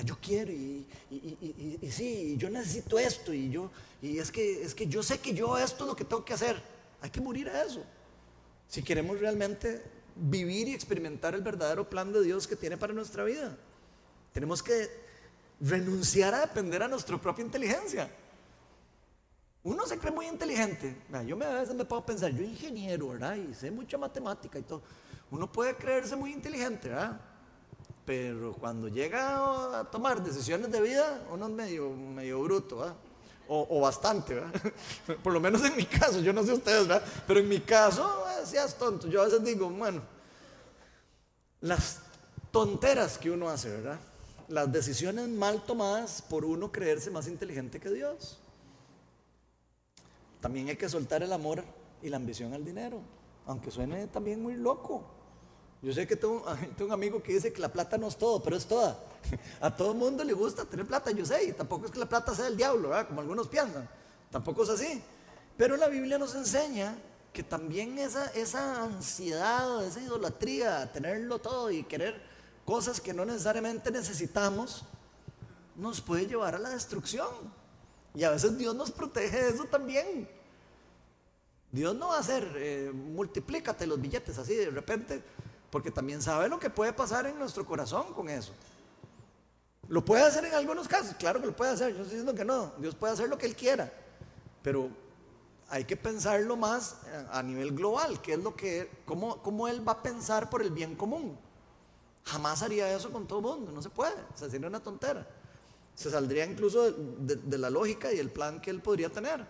[0.04, 4.86] yo quiero y, y, sí, yo necesito esto y yo, y es que, es que
[4.86, 6.62] yo sé que yo esto es lo que tengo que hacer.
[7.00, 7.84] Hay que morir a eso.
[8.68, 9.82] Si queremos realmente
[10.14, 13.56] vivir y experimentar el verdadero plan de Dios que tiene para nuestra vida.
[14.32, 14.88] Tenemos que
[15.60, 18.10] renunciar a depender a nuestra propia inteligencia.
[19.64, 20.96] Uno se cree muy inteligente.
[21.26, 23.36] Yo a veces me puedo pensar, yo ingeniero, ¿verdad?
[23.36, 24.82] Y sé mucha matemática y todo.
[25.30, 27.20] Uno puede creerse muy inteligente, ¿verdad?
[28.04, 32.96] Pero cuando llega a tomar decisiones de vida, uno es medio, medio bruto, ¿verdad?
[33.48, 34.72] O, bastante, ¿verdad?
[35.22, 37.06] Por lo menos en mi caso, yo no sé ustedes, ¿verdad?
[37.26, 39.08] Pero en mi caso, seas tonto.
[39.08, 40.02] Yo a veces digo, bueno,
[41.60, 42.00] las
[42.50, 44.00] tonteras que uno hace, ¿verdad?
[44.48, 48.41] Las decisiones mal tomadas por uno creerse más inteligente que Dios.
[50.42, 51.62] También hay que soltar el amor
[52.02, 53.00] y la ambición al dinero,
[53.46, 55.04] aunque suene también muy loco.
[55.80, 56.44] Yo sé que tengo,
[56.80, 58.98] un amigo que dice que la plata no es todo, pero es toda.
[59.60, 62.34] A todo mundo le gusta tener plata, yo sé, y tampoco es que la plata
[62.34, 63.06] sea el diablo, ¿verdad?
[63.06, 63.88] como algunos piensan.
[64.32, 65.00] Tampoco es así.
[65.56, 66.96] Pero la Biblia nos enseña
[67.32, 72.20] que también esa, esa ansiedad, esa idolatría, tenerlo todo y querer
[72.64, 74.84] cosas que no necesariamente necesitamos,
[75.76, 77.61] nos puede llevar a la destrucción.
[78.14, 80.28] Y a veces Dios nos protege de eso también.
[81.70, 85.22] Dios no va a hacer, eh, multiplícate los billetes así de repente,
[85.70, 88.52] porque también sabe lo que puede pasar en nuestro corazón con eso.
[89.88, 92.44] Lo puede hacer en algunos casos, claro que lo puede hacer, yo estoy diciendo que
[92.44, 93.90] no, Dios puede hacer lo que Él quiera,
[94.62, 94.90] pero
[95.70, 99.86] hay que pensarlo más eh, a nivel global, que es lo que, cómo, cómo Él
[99.86, 101.38] va a pensar por el bien común.
[102.24, 105.26] Jamás haría eso con todo el mundo, no se puede, se sería una tontera.
[105.94, 109.46] Se saldría incluso de, la lógica y el plan que Él podría tener.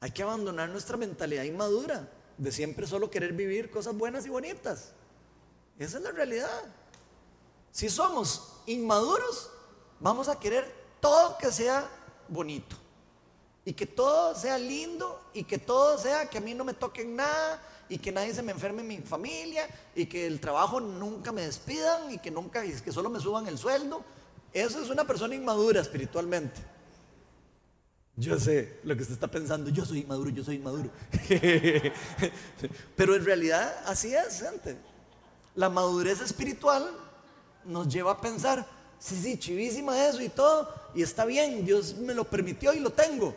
[0.00, 4.92] Hay que abandonar nuestra mentalidad inmadura de siempre solo querer vivir cosas buenas y bonitas.
[5.78, 6.62] Esa es la realidad.
[7.70, 9.50] Si somos inmaduros,
[10.00, 11.88] vamos a querer todo que sea
[12.28, 12.76] bonito
[13.64, 17.16] y que todo sea lindo y que todo sea que a mí no me toquen
[17.16, 21.30] nada y que nadie se me enferme en mi familia y que el trabajo nunca
[21.30, 24.02] me despidan y que nunca y que solo me suban el sueldo.
[24.52, 26.60] Eso es una persona inmadura espiritualmente.
[28.16, 30.90] Yo sé lo que usted está pensando, yo soy inmaduro, yo soy inmaduro.
[32.96, 34.76] Pero en realidad así es, gente.
[35.54, 36.90] La madurez espiritual
[37.64, 38.66] nos lleva a pensar,
[38.98, 42.90] sí, sí, chivísima eso y todo, y está bien, Dios me lo permitió y lo
[42.90, 43.34] tengo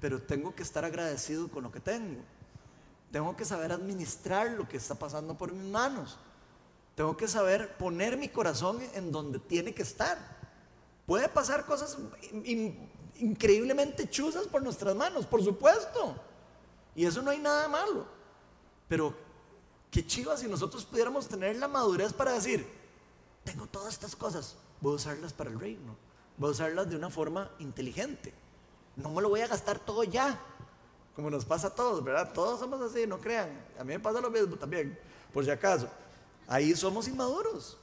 [0.00, 2.22] pero tengo que estar agradecido con lo que tengo.
[3.12, 6.18] Tengo que saber administrar lo que está pasando por mis manos.
[6.94, 10.39] Tengo que saber poner mi corazón en donde tiene que estar.
[11.10, 11.98] Puede pasar cosas
[13.16, 16.14] increíblemente chuzas por nuestras manos, por supuesto.
[16.94, 18.06] Y eso no hay nada malo.
[18.86, 19.12] Pero
[19.90, 22.64] qué chiva si nosotros pudiéramos tener la madurez para decir,
[23.42, 25.96] tengo todas estas cosas, voy a usarlas para el reino.
[26.36, 28.32] Voy a usarlas de una forma inteligente
[28.96, 30.38] no me lo voy a gastar todo ya,
[31.14, 32.32] como nos pasa a todos, ¿verdad?
[32.32, 33.48] Todos somos así, no crean.
[33.78, 34.98] A mí me pasa lo mismo también,
[35.32, 35.88] por si acaso.
[36.46, 37.76] Ahí somos inmaduros.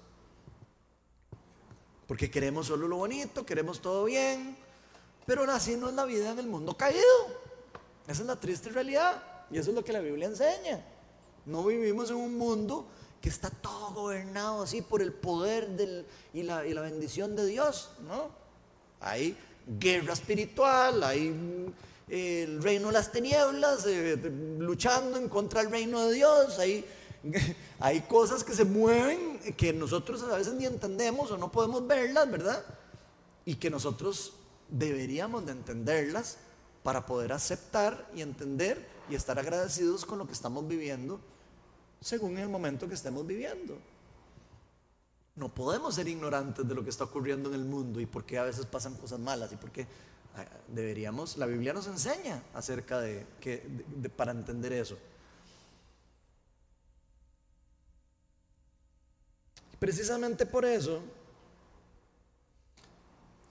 [2.07, 4.55] Porque queremos solo lo bonito, queremos todo bien,
[5.25, 7.03] pero así no es la vida en el mundo caído.
[8.07, 10.83] Esa es la triste realidad y eso es lo que la Biblia enseña.
[11.45, 12.87] No vivimos en un mundo
[13.21, 17.45] que está todo gobernado así por el poder del, y, la, y la bendición de
[17.45, 18.29] Dios, ¿no?
[19.01, 21.73] Ahí guerra espiritual, hay
[22.07, 24.17] eh, el reino de las tinieblas, eh,
[24.59, 26.85] luchando en contra del reino de Dios, hay,
[27.79, 32.29] hay cosas que se mueven que nosotros a veces ni entendemos o no podemos verlas,
[32.29, 32.63] ¿verdad?
[33.45, 34.33] Y que nosotros
[34.69, 36.37] deberíamos de entenderlas
[36.83, 41.19] para poder aceptar y entender y estar agradecidos con lo que estamos viviendo
[42.01, 43.77] según el momento que estemos viviendo.
[45.35, 48.37] No podemos ser ignorantes de lo que está ocurriendo en el mundo y por qué
[48.37, 49.85] a veces pasan cosas malas y por qué
[50.35, 53.67] ah, deberíamos, la Biblia nos enseña acerca de, que,
[54.15, 54.97] para entender eso.
[59.79, 61.01] Precisamente por eso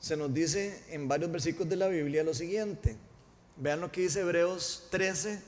[0.00, 2.96] se nos dice en varios versículos de la Biblia lo siguiente.
[3.56, 5.40] Vean lo que dice Hebreos 13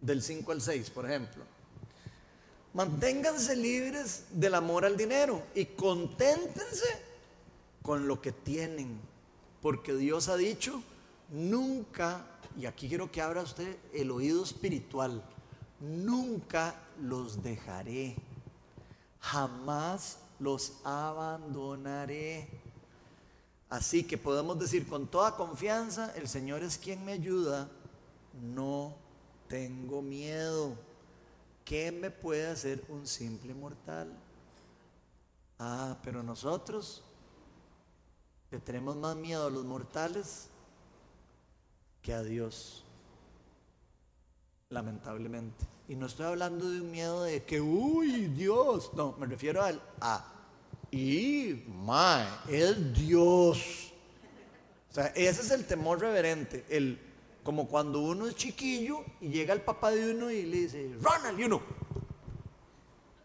[0.00, 1.44] del 5 al 6, por ejemplo.
[2.74, 6.86] Manténganse libres del amor al dinero y conténtense
[7.82, 9.00] con lo que tienen.
[9.60, 10.82] Porque Dios ha dicho,
[11.30, 15.22] nunca, y aquí quiero que abra usted el oído espiritual,
[15.80, 18.16] nunca los dejaré,
[19.20, 22.48] jamás los abandonaré.
[23.68, 27.68] Así que podemos decir con toda confianza, el Señor es quien me ayuda,
[28.40, 28.94] no
[29.48, 30.76] tengo miedo.
[31.68, 34.10] ¿qué me puede hacer un simple mortal?
[35.58, 37.04] Ah, pero nosotros
[38.50, 40.48] le tenemos más miedo a los mortales
[42.00, 42.84] que a Dios,
[44.70, 45.66] lamentablemente.
[45.88, 49.80] Y no estoy hablando de un miedo de que, uy, Dios, no, me refiero al
[50.02, 50.22] a,
[50.90, 53.92] Y, mae, es Dios.
[54.90, 56.66] O sea, ese es el temor reverente.
[56.68, 57.00] El,
[57.42, 61.40] como cuando uno es chiquillo y llega el papá de uno y le dice, Ronald,
[61.40, 61.62] y uno.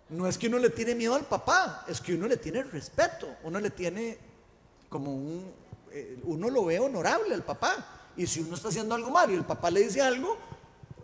[0.08, 3.28] No es que uno le tiene miedo al papá, es que uno le tiene respeto.
[3.44, 4.18] Uno le tiene
[4.88, 5.52] como un.
[5.92, 8.12] eh, uno lo ve honorable al papá.
[8.16, 10.38] Y si uno está haciendo algo mal y el papá le dice algo,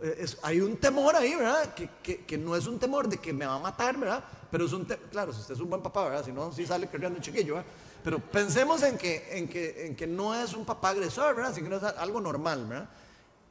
[0.02, 1.74] es- hay un temor ahí, ¿verdad?
[1.74, 4.24] Que, que- que no es un temor de que me va a matar, ¿verdad?
[4.50, 6.24] Pero es un claro, si usted es un buen papá, ¿verdad?
[6.24, 7.70] Si no, sí sale corriendo un chiquillo, ¿verdad?
[8.02, 11.54] Pero pensemos en que, en, que, en que no es un papá agresor, ¿verdad?
[11.54, 12.88] Sino es algo normal, ¿verdad?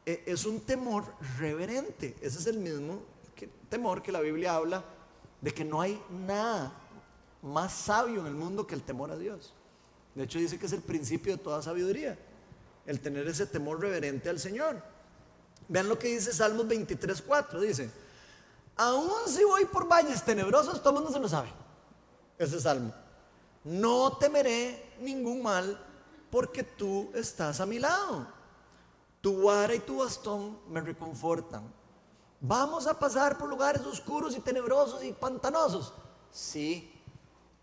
[0.06, 1.06] Eh, es un temor
[1.38, 2.16] reverente.
[2.22, 3.02] Ese es el mismo
[3.36, 4.84] que- temor que la Biblia habla
[5.42, 6.74] de que no hay nada
[7.44, 9.54] más sabio en el mundo que el temor a Dios.
[10.16, 12.18] De hecho, dice que es el principio de toda sabiduría,
[12.88, 14.82] el tener ese temor reverente al Señor.
[15.70, 17.62] Vean lo que dice Salmos 23, 4.
[17.62, 17.92] Dice,
[18.76, 21.50] aún si voy por valles tenebrosos, todo el mundo se lo sabe.
[22.38, 22.94] Ese salmo.
[23.64, 25.80] No temeré ningún mal
[26.32, 28.28] porque tú estás a mi lado.
[29.22, 31.72] Tu vara y tu bastón me reconfortan.
[32.42, 35.94] Vamos a pasar por lugares oscuros y tenebrosos y pantanosos.
[36.32, 36.92] Sí,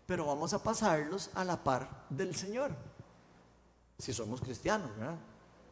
[0.05, 2.71] pero vamos a pasarlos a la par del Señor.
[3.97, 5.17] Si somos cristianos, ¿verdad?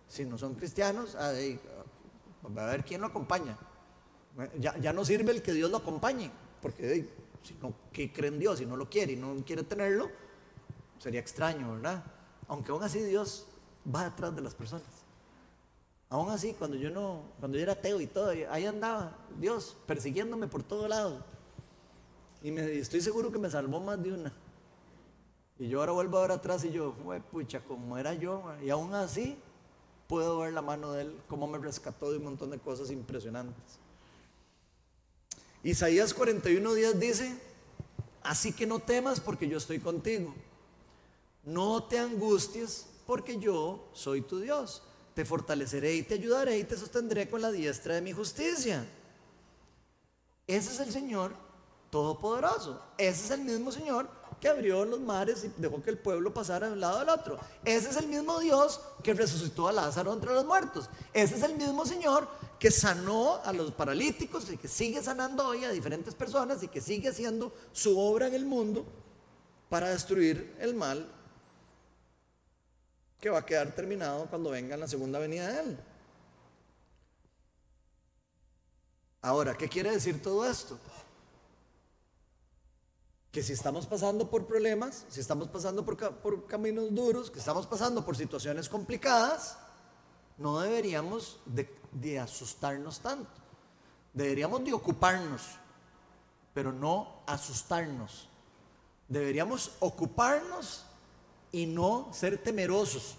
[0.07, 1.15] Si no son cristianos,
[2.49, 3.57] va a ver quién lo acompaña.
[4.59, 6.29] Ya, ya no sirve el que Dios lo acompañe,
[6.61, 7.09] porque hey,
[7.41, 8.59] si no, ¿qué cree en Dios?
[8.59, 10.09] Si no lo quiere y no quiere tenerlo,
[10.99, 12.03] sería extraño, ¿verdad?
[12.47, 13.47] Aunque aún así Dios
[13.93, 15.05] va detrás de las personas.
[16.09, 20.47] Aún así, cuando yo no, cuando yo era ateo y todo, ahí andaba Dios persiguiéndome
[20.47, 21.23] por todo lado.
[22.41, 24.33] Y me, estoy seguro que me salvó más de una.
[25.57, 28.57] Y yo ahora vuelvo a ver atrás y yo, "Jue pucha, como era yo, ma".
[28.61, 29.37] y aún así
[30.07, 33.79] puedo ver la mano de él, cómo me rescató de un montón de cosas impresionantes.
[35.63, 37.35] Isaías 41 días dice,
[38.21, 40.33] así que no temas porque yo estoy contigo.
[41.43, 44.83] No te angusties porque yo soy tu Dios.
[45.13, 48.85] Te fortaleceré y te ayudaré y te sostendré con la diestra de mi justicia.
[50.45, 51.33] Ese es el Señor
[51.89, 52.81] Todopoderoso.
[52.97, 54.09] Ese es el mismo Señor
[54.45, 57.39] que abrió los mares y dejó que el pueblo pasara de un lado al otro.
[57.63, 60.87] Ese es el mismo Dios que resucitó a Lázaro entre los muertos.
[61.13, 62.27] Ese es el mismo Señor
[62.59, 66.79] que sanó a los paralíticos y que sigue sanando hoy a diferentes personas y que
[66.79, 68.85] sigue haciendo su obra en el mundo
[69.67, 71.11] para destruir el mal
[73.19, 75.79] que va a quedar terminado cuando venga la segunda venida de Él.
[79.23, 80.77] Ahora, ¿qué quiere decir todo esto?
[83.35, 87.39] Que si estamos pasando por problemas, si estamos pasando por, ca- por caminos duros, que
[87.39, 89.57] estamos pasando por situaciones complicadas,
[90.37, 93.29] no deberíamos de, de asustarnos tanto.
[94.13, 95.41] Deberíamos de ocuparnos,
[96.53, 98.29] pero no asustarnos.
[99.09, 100.85] Deberíamos ocuparnos
[101.51, 103.17] y no ser temerosos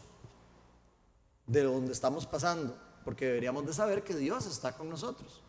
[1.46, 2.74] de donde estamos pasando,
[3.04, 5.42] porque deberíamos de saber que Dios está con nosotros.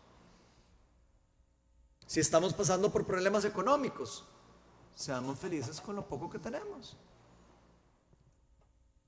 [2.06, 4.24] Si estamos pasando por problemas económicos,
[4.98, 6.96] seamos felices con lo poco que tenemos.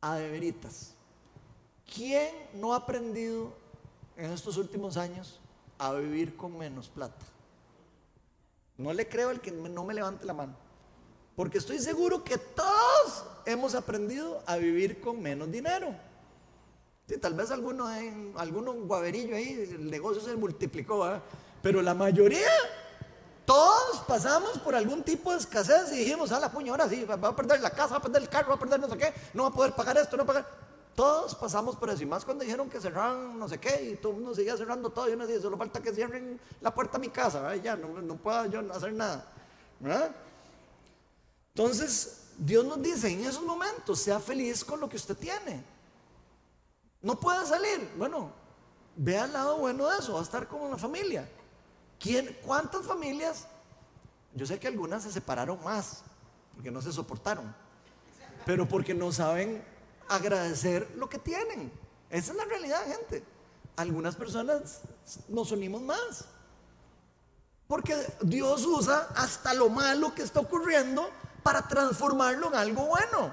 [0.00, 0.94] A de veritas.
[1.92, 3.53] ¿Quién no ha aprendido
[4.16, 5.40] en estos últimos años
[5.79, 7.26] a vivir con menos plata?
[8.79, 10.55] No le creo al que no me levante la mano.
[11.35, 15.92] Porque estoy seguro que todos hemos aprendido a vivir con menos dinero.
[17.20, 21.20] Tal vez alguno en alguno un guaverillo ahí, el negocio se multiplicó,
[21.61, 22.48] pero la mayoría,
[23.51, 27.31] todos pasamos por algún tipo de escasez y dijimos, a la puña, ahora sí, va
[27.31, 29.13] a perder la casa, va a perder el carro, va a perder no sé qué,
[29.35, 30.51] no va a poder pagar esto, no va a pagar.
[30.95, 34.13] Todos pasamos por eso, y más cuando dijeron que cerraran no sé qué, y todo
[34.13, 37.01] el mundo seguía cerrando todo, y uno decía, solo falta que cierren la puerta a
[37.01, 39.27] mi casa, ya, no, puedo yo hacer nada.
[41.53, 45.65] Entonces, Dios nos dice, en esos momentos, sea feliz con lo que usted tiene.
[47.03, 47.91] No puede salir.
[47.97, 48.31] Bueno,
[48.95, 51.29] vea el lado bueno de eso, va a estar con la familia.
[52.01, 53.46] ¿Quién, ¿Cuántas familias?
[54.35, 56.03] Yo sé que algunas se separaron más,
[56.55, 57.55] porque no se soportaron,
[58.46, 59.63] pero porque no saben
[60.09, 61.71] agradecer lo que tienen.
[62.09, 63.23] Esa es la realidad, gente.
[63.77, 64.81] Algunas personas
[65.29, 66.25] nos unimos más.
[67.69, 71.09] Porque Dios usa hasta lo malo que está ocurriendo
[71.42, 73.33] para transformarlo en algo bueno.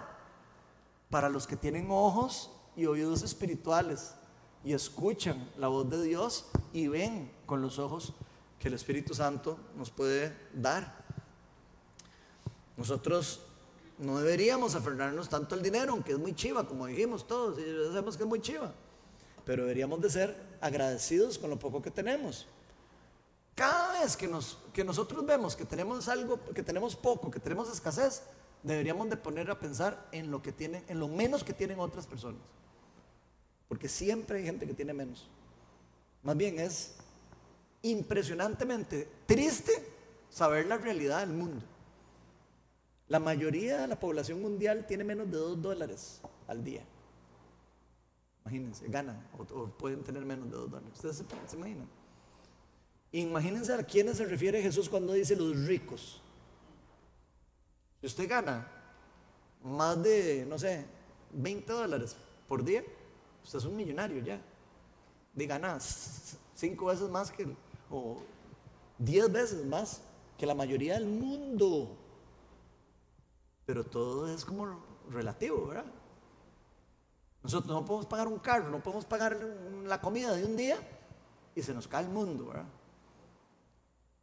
[1.09, 4.13] Para los que tienen ojos y oídos espirituales
[4.63, 8.13] y escuchan la voz de Dios y ven con los ojos
[8.59, 11.05] que el Espíritu Santo nos puede dar.
[12.75, 13.41] Nosotros
[13.97, 18.17] no deberíamos aferrarnos tanto al dinero, aunque es muy chiva, como dijimos todos, y sabemos
[18.17, 18.73] que es muy chiva.
[19.45, 22.47] Pero deberíamos de ser agradecidos con lo poco que tenemos.
[23.55, 27.69] Cada vez que, nos, que nosotros vemos que tenemos algo, que tenemos poco, que tenemos
[27.69, 28.21] escasez,
[28.61, 32.05] deberíamos de poner a pensar en lo que tienen, en lo menos que tienen otras
[32.05, 32.41] personas.
[33.67, 35.27] Porque siempre hay gente que tiene menos.
[36.21, 36.97] Más bien es
[37.91, 39.71] impresionantemente triste
[40.29, 41.63] saber la realidad del mundo.
[43.07, 46.83] La mayoría de la población mundial tiene menos de 2 dólares al día.
[48.43, 50.93] Imagínense, ganan o, pueden tener menos de 2 dólares.
[50.95, 51.87] ¿Ustedes se, imaginan?
[53.11, 56.21] Imagínense a quiénes se refiere Jesús cuando dice los ricos.
[58.01, 58.69] Si usted gana
[59.63, 60.85] más de, no sé,
[61.31, 62.15] 20 dólares
[62.47, 62.83] por día,
[63.43, 64.41] usted es un millonario ya.
[65.33, 67.47] De ganar 5 veces más que,
[67.89, 68.17] o
[68.99, 70.01] 10 veces más
[70.37, 71.95] que la mayoría del mundo.
[73.65, 74.79] Pero todo es como
[75.09, 75.85] relativo, ¿verdad?
[77.43, 79.37] Nosotros no podemos pagar un carro, no podemos pagar
[79.85, 80.77] la comida de un día
[81.55, 82.65] y se nos cae el mundo, ¿verdad?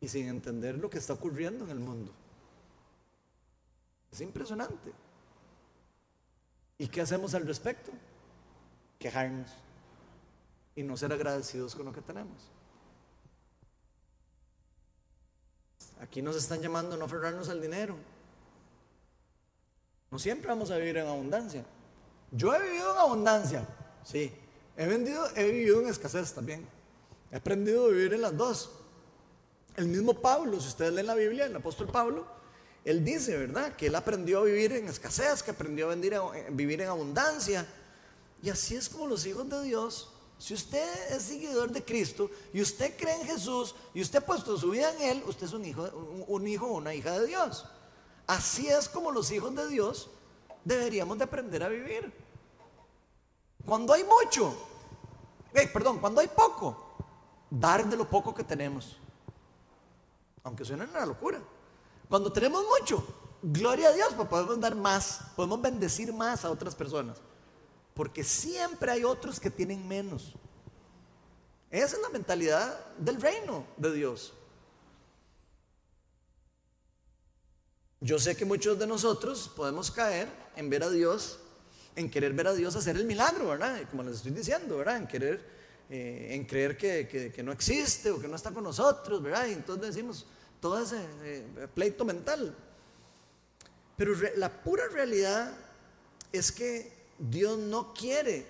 [0.00, 2.12] Y sin entender lo que está ocurriendo en el mundo.
[4.10, 4.92] Es impresionante.
[6.78, 7.92] ¿Y qué hacemos al respecto?
[8.98, 9.50] Quejarnos
[10.76, 12.50] y no ser agradecidos con lo que tenemos.
[16.01, 17.97] Aquí nos están llamando a no aferrarnos al dinero.
[20.11, 21.64] No siempre vamos a vivir en abundancia.
[22.30, 23.66] Yo he vivido en abundancia,
[24.05, 24.32] sí.
[24.76, 26.66] He, vendido, he vivido en escasez también.
[27.30, 28.70] He aprendido a vivir en las dos.
[29.76, 32.26] El mismo Pablo, si ustedes leen la Biblia, el apóstol Pablo,
[32.84, 33.74] él dice, ¿verdad?
[33.74, 35.95] Que él aprendió a vivir en escasez, que aprendió a
[36.51, 37.66] vivir en abundancia.
[38.42, 42.61] Y así es como los hijos de Dios si usted es seguidor de Cristo y
[42.61, 45.64] usted cree en Jesús y usted ha puesto su vida en Él, usted es un
[45.64, 45.82] hijo,
[46.26, 47.64] un, hijo o una hija de Dios.
[48.26, 50.11] Así es como los hijos de Dios
[50.64, 52.12] deberíamos de aprender a vivir.
[53.64, 54.55] Cuando hay mucho,
[55.55, 56.76] eh, perdón, cuando hay poco,
[57.49, 58.97] dar de lo poco que tenemos.
[60.43, 61.41] Aunque suene una locura.
[62.09, 63.07] Cuando tenemos mucho,
[63.43, 67.18] gloria a Dios, pues podemos dar más, podemos bendecir más a otras personas.
[67.95, 70.34] Porque siempre hay otros que tienen menos.
[71.70, 74.32] Esa es la mentalidad del reino de Dios.
[78.01, 81.40] Yo sé que muchos de nosotros podemos caer en ver a Dios,
[81.97, 83.80] en querer ver a Dios hacer el milagro, ¿verdad?
[83.90, 84.99] Como les estoy diciendo, ¿verdad?
[84.99, 85.45] En querer,
[85.88, 89.47] eh, en creer que, no existe o que no está con nosotros, ¿verdad?
[89.47, 90.26] Y entonces decimos
[90.61, 92.55] todo ese eh, pleito mental.
[93.97, 95.57] Pero la pura realidad
[96.30, 98.46] es que Dios no quiere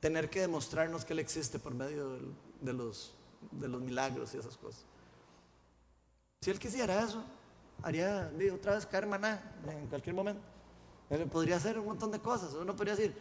[0.00, 2.18] tener que demostrarnos que Él existe por medio
[2.60, 3.14] de, los,
[3.52, 4.84] milagros y esas cosas.
[6.40, 7.22] Si Él quisiera eso,
[7.82, 10.42] haría otra vez caer maná en cualquier momento.
[11.10, 12.52] Él podría hacer un montón de cosas.
[12.54, 13.14] Uno podría decir,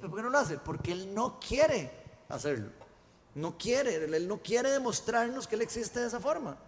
[0.00, 0.58] ¿por qué no lo hace?
[0.58, 1.90] Porque Él no quiere
[2.28, 2.70] hacerlo.
[3.34, 6.58] No quiere, Él no quiere demostrarnos que Él existe de esa forma.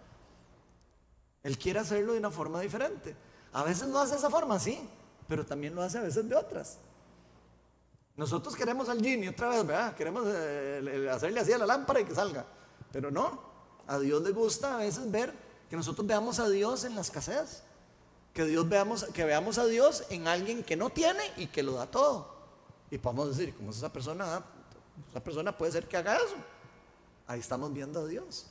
[1.43, 3.15] Él quiere hacerlo de una forma diferente.
[3.53, 4.79] A veces lo hace de esa forma, sí,
[5.27, 6.77] pero también lo hace a veces de otras.
[8.21, 9.95] Nosotros queremos al genie otra vez.
[9.95, 12.45] Queremos eh, hacerle así a la lámpara y que salga.
[12.91, 13.41] Pero no,
[13.87, 15.33] a Dios le gusta a veces ver
[15.67, 17.63] que nosotros veamos a Dios en la escasez.
[18.31, 21.71] Que, Dios veamos, que veamos a Dios en alguien que no tiene y que lo
[21.71, 22.31] da todo.
[22.91, 24.45] Y podemos decir, ¿cómo es esa persona?
[25.09, 26.35] Esa persona puede ser que haga eso.
[27.25, 28.45] Ahí estamos viendo a Dios.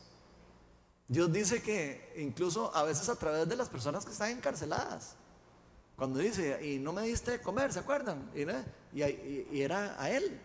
[1.06, 5.14] Dios dice que incluso a veces a través de las personas que están encarceladas,
[6.00, 8.30] cuando dice, y no me diste de comer, ¿se acuerdan?
[8.34, 10.40] Y, era a Él.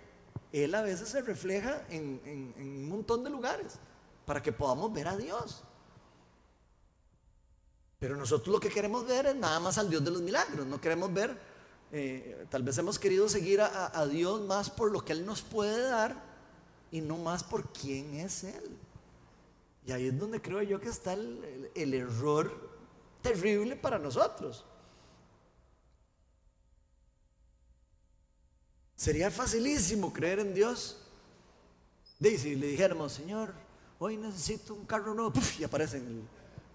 [0.51, 2.19] Él a veces se refleja en,
[2.57, 3.79] un montón de lugares
[4.25, 5.63] para que podamos ver a Dios.
[7.99, 10.65] Pero nosotros lo que queremos ver es nada más al Dios de los milagros.
[10.67, 11.39] No queremos ver,
[11.93, 15.83] eh, tal vez hemos querido seguir a, Dios más por lo que Él nos puede
[15.83, 16.21] dar
[16.91, 18.77] y no más por quién es Él.
[19.85, 22.51] Y ahí es donde creo yo que está el error
[23.21, 24.65] terrible para nosotros.
[28.95, 30.97] Sería facilísimo creer en Dios.
[32.19, 33.53] Y si le dijéramos, Señor,
[33.99, 36.27] hoy necesito un carro nuevo, y aparece en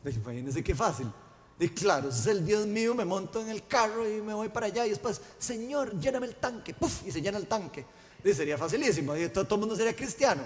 [0.04, 0.12] el.
[0.12, 1.10] Imagínense qué fácil.
[1.58, 4.66] Y claro, es el Dios mío, me monto en el carro y me voy para
[4.66, 4.86] allá.
[4.86, 7.06] Y después, Señor, lléname el tanque, ¡puf!
[7.06, 7.84] y se llena el tanque.
[8.24, 9.14] Y sería facilísimo.
[9.14, 10.42] Y todo, el mundo sería cristiano,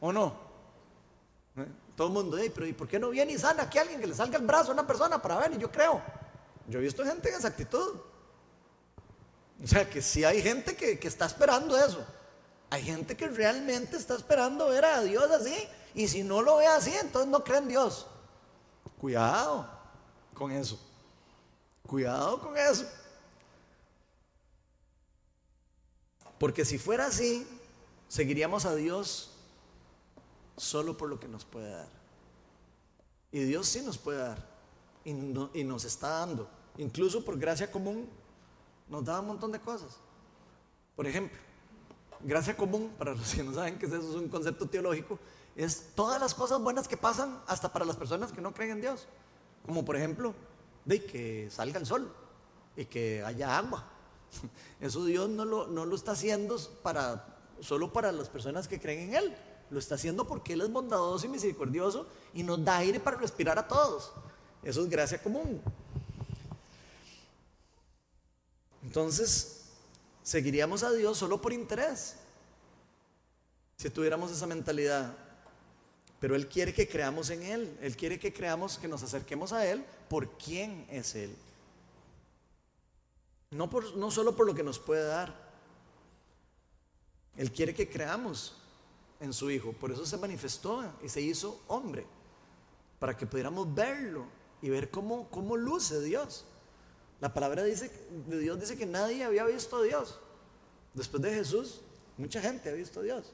[0.00, 0.34] ¿o no?
[1.56, 1.66] ¿Eh?
[1.96, 4.14] Todo el mundo, pero ¿y por qué no viene y sana aquí alguien que le
[4.14, 5.52] salga el brazo a una persona para ver?
[5.54, 6.02] Y yo creo.
[6.68, 7.98] Yo he visto gente en esa actitud.
[9.62, 12.04] O sea, que sí hay gente que, está esperando eso.
[12.70, 15.54] Hay gente que realmente está esperando ver a Dios así.
[15.94, 18.06] Y si no lo ve así, entonces no cree en Dios.
[18.98, 19.68] Cuidado
[20.34, 20.80] con eso.
[21.86, 22.86] Cuidado con eso.
[26.38, 27.46] Porque si fuera así,
[28.08, 29.32] seguiríamos a Dios
[30.56, 31.88] solo por lo que nos puede dar.
[33.30, 34.48] Y Dios sí nos puede dar.
[35.04, 36.48] Y, y nos está dando.
[36.78, 38.08] incluso por gracia común,
[38.90, 39.96] nos da un montón de cosas.
[40.96, 41.38] Por ejemplo,
[42.22, 45.18] gracia común, para los que no saben que eso, es un concepto teológico,
[45.56, 48.80] es todas las cosas buenas que pasan hasta para las personas que no creen en
[48.82, 49.06] Dios.
[49.64, 50.34] Como por ejemplo,
[50.84, 52.12] de que salga el sol
[52.76, 53.86] y que haya agua.
[54.80, 59.10] Eso Dios no lo, no lo está haciendo para, solo para las personas que creen
[59.10, 59.36] en Él.
[59.70, 63.58] Lo está haciendo porque Él es bondadoso y misericordioso y nos da aire para respirar
[63.58, 64.12] a todos.
[64.62, 65.62] Eso es gracia común.
[68.82, 69.66] Entonces,
[70.22, 72.16] seguiríamos a Dios solo por interés.
[73.76, 75.16] Si tuviéramos esa mentalidad.
[76.18, 77.78] Pero Él quiere que creamos en Él.
[77.80, 81.34] Él quiere que creamos, que nos acerquemos a Él por quién es Él.
[83.50, 85.50] No, por, no solo por lo que nos puede dar.
[87.36, 88.54] Él quiere que creamos
[89.18, 89.72] en su Hijo.
[89.72, 92.06] Por eso se manifestó y se hizo hombre.
[92.98, 94.26] Para que pudiéramos verlo
[94.60, 96.44] y ver cómo, cómo luce Dios.
[97.20, 97.90] La palabra dice,
[98.26, 100.18] de Dios dice que nadie había visto a Dios.
[100.94, 101.82] Después de Jesús,
[102.16, 103.32] mucha gente ha visto a Dios.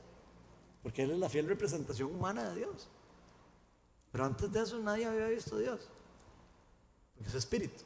[0.82, 2.89] Porque Él es la fiel representación humana de Dios.
[4.11, 5.80] Pero antes de eso nadie había visto a Dios.
[7.14, 7.84] Porque es espíritu.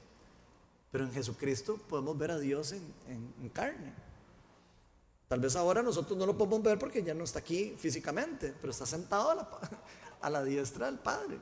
[0.90, 3.92] Pero en Jesucristo podemos ver a Dios en, carne.
[5.28, 8.72] Tal vez ahora nosotros no lo podemos ver porque ya no está aquí físicamente, pero
[8.72, 9.48] está sentado
[10.20, 11.38] a la diestra del Padre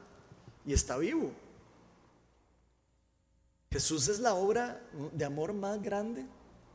[0.66, 1.32] y está vivo.
[3.70, 4.80] Jesús es la obra
[5.12, 6.26] de amor más grande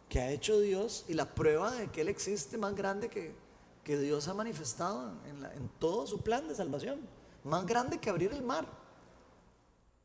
[0.09, 3.35] que ha hecho Dios y la prueba de que Él existe más grande que,
[3.83, 7.01] que Dios ha manifestado en, en todo su plan de salvación.
[7.43, 8.67] Más grande que abrir el mar.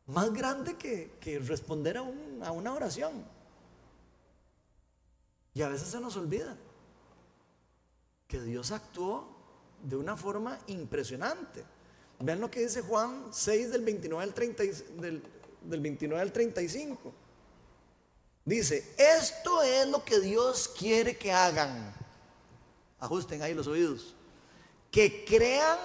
[0.07, 3.25] Más grande que, que responder a, un, a una oración.
[5.53, 6.57] Y a veces se nos olvida
[8.27, 9.29] que Dios actuó
[9.83, 11.65] de una forma impresionante.
[12.21, 14.63] Vean lo que dice Juan 6 del 29 al 30,
[15.01, 15.23] del,
[15.69, 17.13] del 29 al 35.
[18.45, 21.95] Dice, esto es lo que Dios quiere que hagan.
[22.99, 24.15] Ajusten ahí los oídos.
[24.91, 25.79] Que crean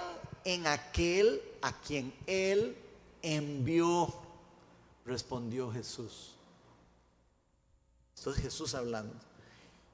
[0.46, 2.78] en aquel a quien Él
[3.22, 4.14] envió,
[5.06, 6.36] respondió Jesús.
[8.16, 9.14] Esto es Jesús hablando.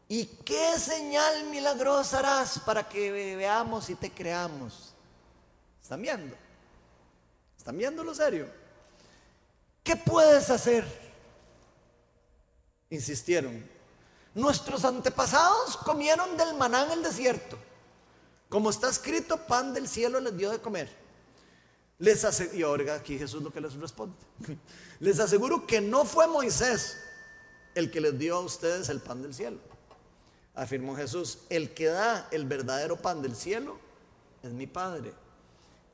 [0.08, 4.94] ¿Y qué señal milagrosa harás para que veamos y te creamos?
[5.82, 6.36] ¿Están viendo?
[7.58, 8.48] ¿Están viendo lo serio?
[9.90, 10.86] ¿Qué puedes hacer?
[12.92, 13.68] Insistieron.
[14.36, 17.58] Nuestros antepasados comieron del maná en el desierto.
[18.50, 20.96] Como está escrito, pan del cielo les dio de comer.
[21.98, 24.16] Les aseguro, y ahora aquí Jesús lo que les responde.
[25.00, 26.96] Les aseguro que no fue Moisés
[27.74, 29.58] el que les dio a ustedes el pan del cielo.
[30.54, 33.80] Afirmó Jesús, el que da el verdadero pan del cielo
[34.44, 35.14] es mi Padre.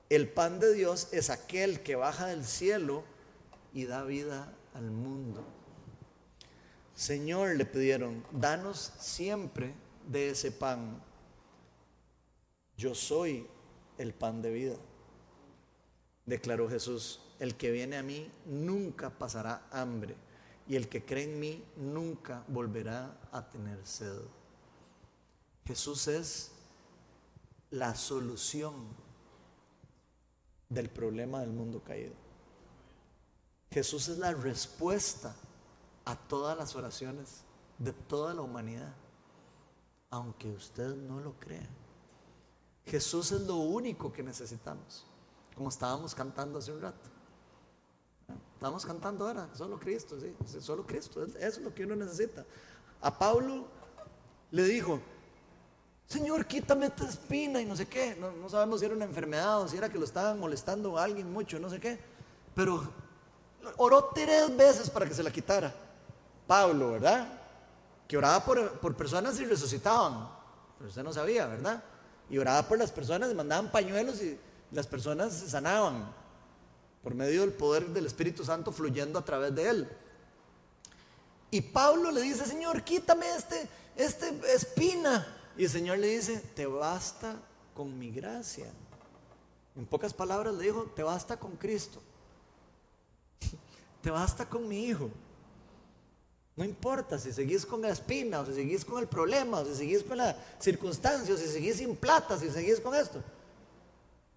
[0.09, 3.14] El pan de Dios es aquel que baja del cielo
[3.75, 5.43] y da vida al mundo.
[6.95, 9.75] Señor, le pidieron, danos siempre
[10.07, 11.03] de ese pan.
[12.77, 13.45] Yo soy
[13.97, 14.75] el pan de vida.
[16.25, 20.15] Declaró Jesús, el que viene a mí nunca pasará hambre
[20.67, 24.21] y el que cree en mí nunca volverá a tener sed.
[25.65, 26.51] Jesús es
[27.71, 28.73] la solución
[30.69, 32.24] del problema del mundo caído.
[33.71, 35.35] Jesús es la respuesta
[36.05, 37.41] a todas las oraciones
[37.77, 38.93] de toda la humanidad,
[40.09, 41.67] aunque usted no lo crea.
[42.85, 45.05] Jesús es lo único que necesitamos,
[45.55, 47.09] como estábamos cantando hace un rato.
[48.53, 50.17] Estamos cantando ahora, solo Cristo,
[50.59, 52.45] solo Cristo, eso es lo que uno necesita.
[53.01, 53.65] A Pablo
[54.51, 54.99] le dijo,
[56.07, 58.15] Señor, quítame esta espina y no sé qué.
[58.15, 61.03] No, no sabemos si era una enfermedad o si era que lo estaban molestando a
[61.03, 61.99] alguien mucho, no sé qué.
[62.53, 62.87] Pero
[63.77, 65.73] oró tres veces para que se la quitara.
[66.47, 67.27] Pablo, ¿verdad?
[68.07, 70.29] Que oraba por, personas y resucitaban.
[70.77, 71.83] Pero usted no sabía, ¿verdad?
[72.29, 74.37] Y oraba por las personas, mandaban pañuelos y
[74.71, 76.11] las personas se sanaban
[77.03, 79.89] por medio del poder del Espíritu Santo fluyendo a través de él.
[81.51, 85.25] Y Pablo le dice, Señor, quítame este, este espina.
[85.57, 87.35] Y el Señor le dice, te basta
[87.73, 88.67] con mi gracia.
[89.75, 92.01] En pocas palabras le dijo, te basta con Cristo.
[94.05, 95.09] Te basta con mi hijo.
[96.55, 99.73] No importa si seguís con la espina, o si seguís con el problema, o si
[99.73, 103.19] seguís con la circunstancia, o si seguís sin plata, si seguís con esto.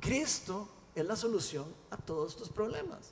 [0.01, 3.11] Cristo es la solución a todos tus problemas.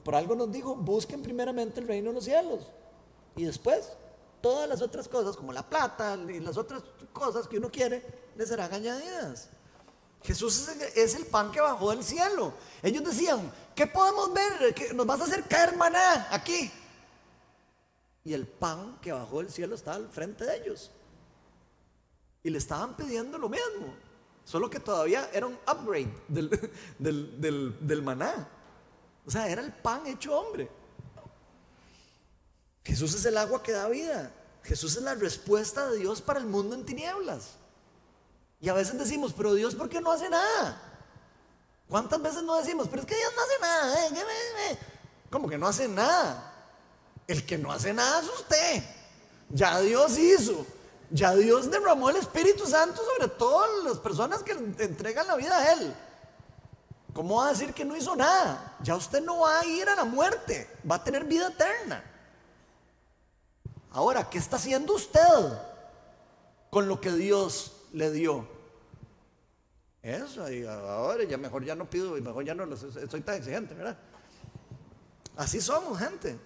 [0.00, 2.68] Por algo nos dijo, busquen primeramente el reino de los cielos.
[3.34, 3.90] Y después,
[4.40, 8.06] todas las otras cosas, como la plata y las otras cosas que uno quiere,
[8.36, 9.50] les serán añadidas.
[10.22, 12.52] Jesús es el, pan que bajó del cielo.
[12.82, 14.74] Ellos decían, ¿qué podemos ver?
[14.74, 16.70] ¿Que ¿Nos vas a hacer caer maná aquí?
[18.24, 20.90] Y el pan que bajó del cielo estaba al frente de ellos.
[22.42, 23.94] Y le estaban pidiendo lo mismo.
[24.44, 26.50] Solo que todavía era un upgrade del,
[27.80, 28.46] del maná.
[29.26, 30.68] O sea, era el pan hecho hombre.
[32.84, 34.34] Jesús es el agua que da vida.
[34.64, 37.59] Jesús es la respuesta de Dios para el mundo en tinieblas.
[38.60, 40.80] Y a veces decimos, pero Dios, ¿por qué no hace nada?
[41.88, 44.06] ¿Cuántas veces no decimos, pero es que Dios no hace nada?
[44.06, 44.78] Eh,
[45.30, 46.54] ¿Cómo que no hace nada?
[47.26, 48.84] El que no hace nada es usted.
[49.48, 50.66] Ya Dios hizo.
[51.10, 55.72] Ya Dios derramó el Espíritu Santo sobre todas las personas que entregan la vida a
[55.72, 55.94] Él.
[57.12, 58.76] ¿Cómo va a decir que no hizo nada?
[58.82, 62.04] Ya usted no va a ir a la muerte, va a tener vida eterna.
[63.90, 65.20] Ahora, ¿qué está haciendo usted
[66.70, 68.46] con lo que Dios le dio?
[70.02, 73.74] Eso, y ahora ya mejor ya no pido, y mejor ya no soy tan exigente,
[73.74, 73.98] ¿verdad?
[75.36, 76.38] Así somos, gente.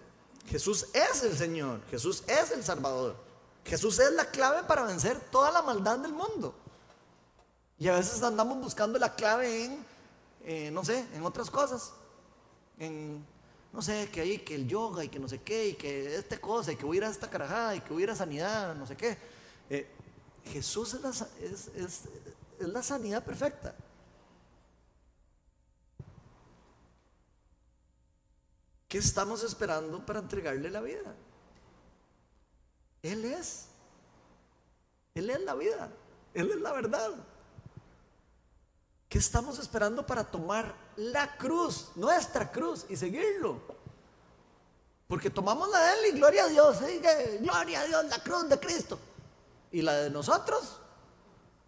[0.46, 3.16] Jesús es el Señor, Jesús es el Salvador.
[3.64, 6.54] Jesús es la clave para vencer toda la maldad del mundo.
[7.78, 9.86] Y a veces andamos buscando la clave en,
[10.44, 11.92] eh, no sé, en otras cosas.
[12.78, 13.24] En
[13.74, 16.40] no sé, que hay que el yoga y que no sé qué, y que esta
[16.40, 19.18] cosa, y que hubiera esta carajada, y que hubiera sanidad, no sé qué.
[19.68, 19.88] Eh,
[20.44, 22.02] Jesús es la, es,
[22.58, 23.74] es la sanidad perfecta.
[28.88, 31.14] ¿Qué estamos esperando para entregarle la vida?
[33.02, 33.66] Él es.
[35.14, 35.90] Él es la vida.
[36.32, 37.10] Él es la verdad.
[39.08, 43.60] ¿Qué estamos esperando para tomar la cruz, nuestra cruz, y seguirlo?
[45.06, 47.38] Porque tomamos la de Él y gloria a Dios, ¿eh?
[47.40, 48.98] gloria a Dios, la cruz de Cristo.
[49.70, 50.80] Y la de nosotros,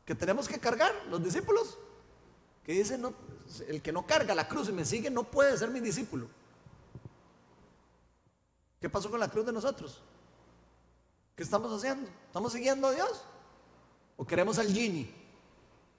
[0.07, 1.77] que tenemos que cargar, los discípulos,
[2.65, 3.13] que dicen, no,
[3.69, 6.29] el que no carga la cruz y me sigue no puede ser mi discípulo.
[8.81, 10.01] ¿Qué pasó con la cruz de nosotros?
[11.35, 12.09] ¿Qué estamos haciendo?
[12.29, 13.23] ¿Estamos siguiendo a Dios?
[14.17, 15.27] ¿O queremos al Gini?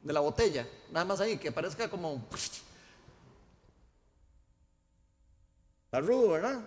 [0.01, 2.25] de la botella, nada más ahí, que parezca como...
[5.85, 6.61] Está rudo, ¿verdad?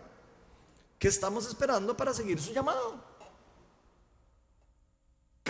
[0.99, 3.10] ¿Qué estamos esperando para seguir su llamado?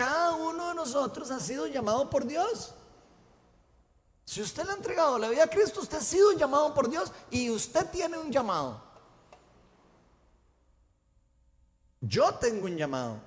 [0.01, 2.73] Cada uno de nosotros ha sido llamado por Dios.
[4.25, 7.11] Si usted le ha entregado la vida a Cristo, usted ha sido llamado por Dios
[7.29, 8.81] y usted tiene un llamado.
[11.99, 13.19] Yo tengo un llamado.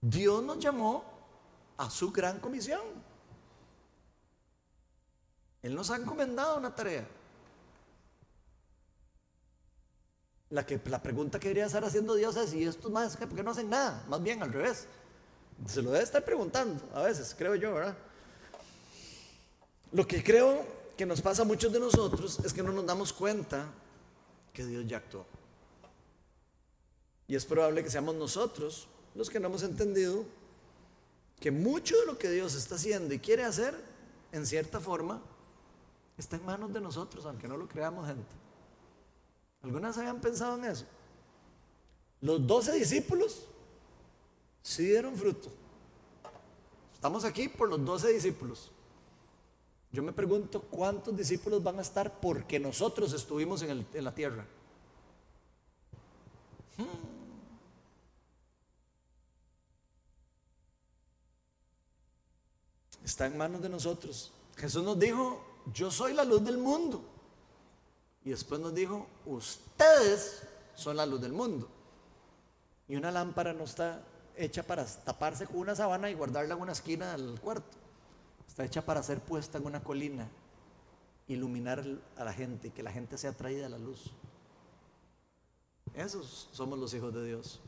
[0.00, 1.02] Dios nos llamó
[1.78, 2.82] a su gran comisión.
[5.60, 7.04] Él nos ha encomendado una tarea.
[10.52, 13.42] La, que, la pregunta que debería estar haciendo Dios es, ¿y estos más por qué
[13.42, 14.04] no hacen nada?
[14.06, 14.86] Más bien al revés.
[15.66, 17.96] Se lo debe estar preguntando a veces, creo yo, ¿verdad?
[19.92, 20.64] Lo que creo
[20.96, 23.66] que nos pasa a muchos de nosotros es que no nos damos cuenta
[24.52, 25.24] que Dios ya actuó.
[27.28, 30.24] Y es probable que seamos nosotros los que no hemos entendido
[31.40, 33.74] que mucho de lo que Dios está haciendo y quiere hacer,
[34.32, 35.22] en cierta forma,
[36.18, 38.41] está en manos de nosotros, aunque no lo creamos, gente.
[39.62, 40.84] ¿Algunas habían pensado en eso?
[42.20, 43.46] Los doce discípulos
[44.62, 45.50] sí dieron fruto.
[46.94, 48.70] Estamos aquí por los doce discípulos.
[49.90, 54.46] Yo me pregunto cuántos discípulos van a estar porque nosotros estuvimos en, la tierra.
[56.78, 57.12] Hmm.
[63.04, 64.32] está en manos de nosotros.
[64.56, 65.44] Jesús nos dijo,
[65.74, 67.04] yo soy la luz del mundo.
[68.24, 70.42] Y después nos dijo, ustedes
[70.74, 71.68] son la luz del mundo.
[72.88, 74.02] Y una lámpara no está
[74.36, 77.76] hecha para taparse con una sabana y guardarla en una esquina del cuarto.
[78.46, 80.28] Está hecha para ser puesta en una colina,
[81.26, 81.84] iluminar
[82.16, 84.10] a la gente que la gente sea atraída a la luz.
[85.94, 87.60] Esos somos los hijos de Dios.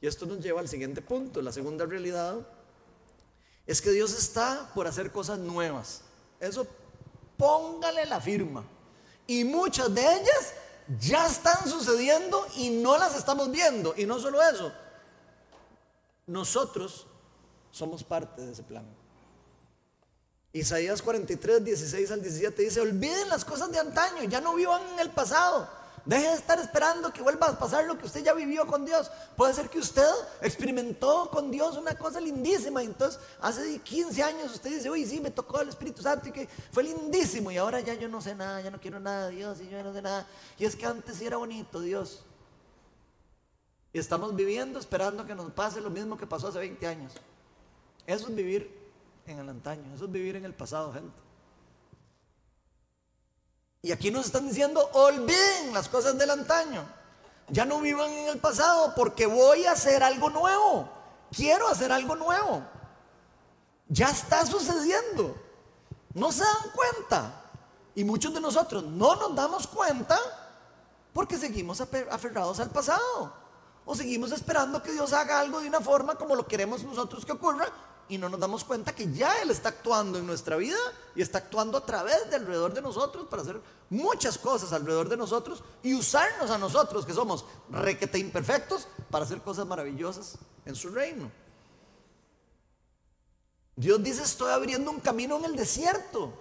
[0.00, 2.46] Y esto nos lleva al siguiente punto, la segunda realidad
[3.66, 6.02] es que Dios está por hacer cosas nuevas.
[6.40, 6.66] Eso
[7.36, 8.64] póngale la firma.
[9.28, 10.54] Y muchas de ellas
[10.98, 13.94] ya están sucediendo y no las estamos viendo.
[13.94, 14.72] Y no solo eso,
[16.26, 17.06] nosotros
[17.70, 18.86] somos parte de ese plan.
[20.54, 25.00] Isaías 43, 16 al 17 dice, olviden las cosas de antaño, ya no vivan en
[25.00, 25.68] el pasado.
[26.08, 29.10] Deje de estar esperando que vuelva a pasar lo que usted ya vivió con Dios.
[29.36, 30.08] Puede ser que usted
[30.40, 32.82] experimentó con Dios una cosa lindísima.
[32.82, 36.32] Y entonces, hace 15 años usted dice, uy, sí, me tocó el Espíritu Santo y
[36.32, 37.50] que fue lindísimo.
[37.50, 39.82] Y ahora ya yo no sé nada, ya no quiero nada de Dios y yo
[39.82, 40.26] no sé nada.
[40.58, 42.24] Y es que antes sí era bonito Dios.
[43.92, 47.12] Y estamos viviendo esperando que nos pase lo mismo que pasó hace 20 años.
[48.06, 48.74] Eso es vivir
[49.26, 51.27] en el antaño, eso es vivir en el pasado, gente.
[53.88, 56.86] Y aquí nos están diciendo, olviden las cosas del antaño.
[57.48, 60.86] Ya no vivan en el pasado porque voy a hacer algo nuevo.
[61.34, 62.62] Quiero hacer algo nuevo.
[63.88, 65.34] Ya está sucediendo.
[66.12, 67.44] No se dan cuenta.
[67.94, 70.18] Y muchos de nosotros no nos damos cuenta
[71.14, 73.32] porque seguimos aferrados al pasado.
[73.86, 77.32] O seguimos esperando que Dios haga algo de una forma como lo queremos nosotros que
[77.32, 77.72] ocurra
[78.08, 80.78] y no nos damos cuenta que ya Él está actuando en nuestra vida
[81.14, 85.16] y está actuando a través de alrededor de nosotros para hacer muchas cosas alrededor de
[85.16, 90.90] nosotros y usarnos a nosotros que somos requete imperfectos para hacer cosas maravillosas en su
[90.90, 91.30] reino.
[93.76, 96.32] Dios dice, estoy abriendo un camino en el desierto.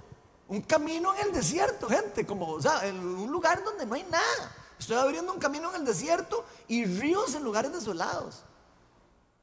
[0.48, 4.04] Un camino en el desierto, gente, como, o sea, en un lugar donde no hay
[4.10, 4.56] nada.
[4.80, 8.44] Estoy abriendo un camino en el desierto y ríos en lugares desolados.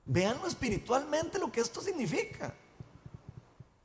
[0.07, 2.55] Veanlo espiritualmente lo que esto significa.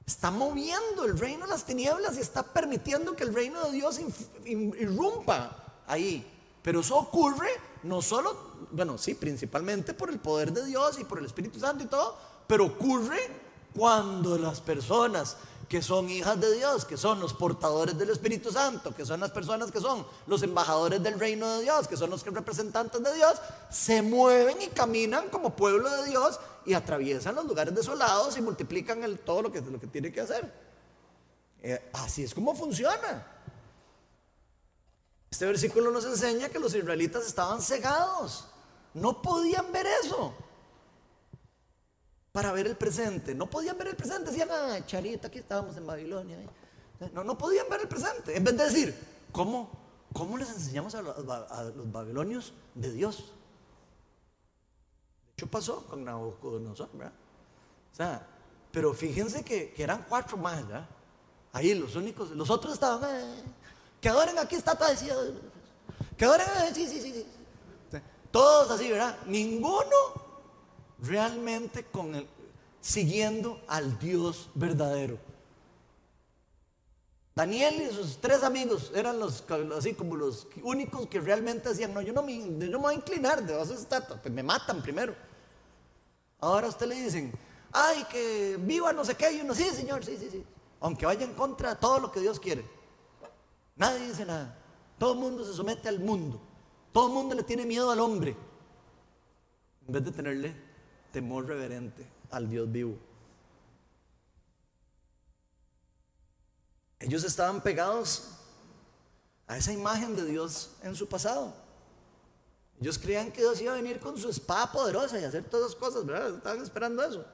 [0.05, 3.99] Está moviendo el reino de las tinieblas y está permitiendo que el reino de Dios
[4.45, 6.26] irrumpa ahí.
[6.61, 7.49] Pero eso ocurre
[7.84, 8.36] no solo,
[8.72, 12.17] bueno, sí, principalmente por el poder de Dios y por el Espíritu Santo y todo,
[12.47, 13.20] pero ocurre
[13.74, 15.38] cuando las personas
[15.70, 19.30] que son hijas de Dios, que son los portadores del Espíritu Santo, que son las
[19.30, 23.39] personas que son los embajadores del reino de Dios, que son los representantes de Dios,
[23.70, 29.03] se mueven y caminan como pueblo de Dios y atraviesan los lugares desolados y multiplican
[29.03, 30.51] el, todo lo que, tiene que hacer.
[31.61, 33.28] Eh, así es como funciona.
[35.30, 38.47] Este versículo nos enseña que los israelitas estaban cegados,
[38.95, 40.34] no podían ver eso
[42.32, 43.34] para ver el presente.
[43.34, 44.32] No podían ver el presente.
[44.32, 46.38] Decían, ah, Charita, aquí estábamos en Babilonia.
[47.13, 48.36] No, no podían ver el presente.
[48.36, 48.95] En vez de decir,
[49.32, 49.69] ¿cómo,
[50.13, 53.34] cómo les enseñamos a los, babilonios de Dios?
[55.27, 57.13] De hecho pasó con Nabucodonosor, ¿verdad?
[57.91, 58.27] O sea,
[58.71, 60.88] pero fíjense que, eran cuatro más, ¿verdad?
[61.53, 63.43] Ahí los únicos, los otros estaban, eh,
[63.99, 65.15] que adoren aquí está decía,
[66.17, 67.25] que adoren, eh, sí, sí, sí, sí.
[68.32, 69.17] Todos así, ¿verdad?
[69.25, 70.28] Ninguno
[71.02, 72.28] realmente con el,
[72.82, 75.18] siguiendo al Dios verdadero.
[77.36, 79.45] Daniel y sus tres amigos eran los
[79.78, 82.97] así como los únicos que realmente decían, no, yo no me, yo no voy a
[82.97, 85.16] inclinar de esa estatua, pues me matan primero.
[86.41, 87.32] Ahora usted le dicen,
[87.72, 90.45] ay, que viva no sé qué, y uno, sí, señor, sí, sí, sí.
[90.82, 92.66] Aunque vaya en contra de todo lo que Dios quiere.
[93.76, 94.58] Nadie dice nada.
[94.97, 96.41] Todo el mundo se somete al mundo.
[96.91, 98.36] Todo el mundo le tiene miedo al hombre.
[99.88, 100.68] En vez de tenerle
[101.12, 102.97] temor reverente al Dios vivo.
[106.99, 108.30] Ellos estaban pegados
[109.47, 111.53] a esa imagen de Dios en su pasado.
[112.82, 115.76] Ellos creían que Dios iba a venir con su espada poderosa y hacer todas las
[115.76, 116.03] cosas.
[116.36, 117.26] Estaban esperando eso.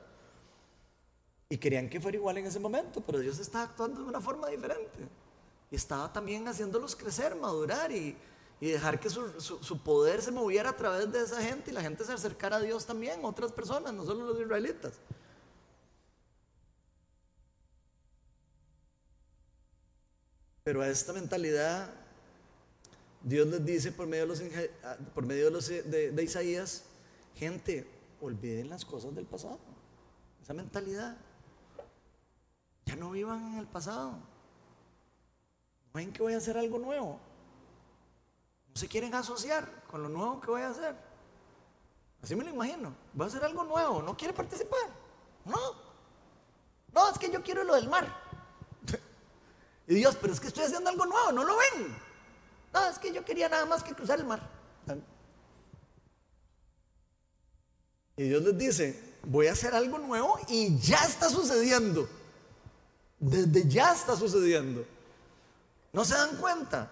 [1.50, 4.48] Y querían que fuera igual en ese momento, pero Dios estaba actuando de una forma
[4.48, 5.08] diferente.
[5.70, 8.18] Y estaba también haciéndolos crecer, madurar y,
[8.60, 12.04] y dejar que su, poder se moviera a través de esa gente y la gente
[12.06, 14.94] se acercara a Dios también, otras personas, no solo los israelitas.
[20.64, 21.94] Pero a esta mentalidad,
[23.22, 24.42] Dios les dice por medio de, los,
[25.14, 26.86] por medio de, los, de Isaías,
[27.36, 27.88] gente,
[28.22, 29.60] olviden las cosas del pasado.
[30.42, 31.18] Esa mentalidad.
[32.86, 34.12] Ya no vivan en el pasado.
[34.12, 37.20] ¿No ven que voy a hacer algo nuevo?
[38.76, 40.96] Se quieren asociar con lo nuevo que voy a hacer.
[42.22, 42.94] Así me lo imagino.
[43.14, 44.02] Voy a hacer algo nuevo.
[44.02, 44.90] ¿No quiere participar?
[45.46, 45.58] No.
[46.94, 48.06] No, es que yo quiero lo del mar.
[49.88, 51.96] y Dios, pero es que estoy haciendo algo nuevo, no lo ven.
[52.74, 54.42] No, es que yo quería nada más que cruzar el mar.
[58.18, 62.10] Y Dios les dice, voy a hacer algo nuevo y ya está sucediendo.
[63.20, 64.86] Desde ya está sucediendo.
[65.94, 66.92] ¿No se dan cuenta?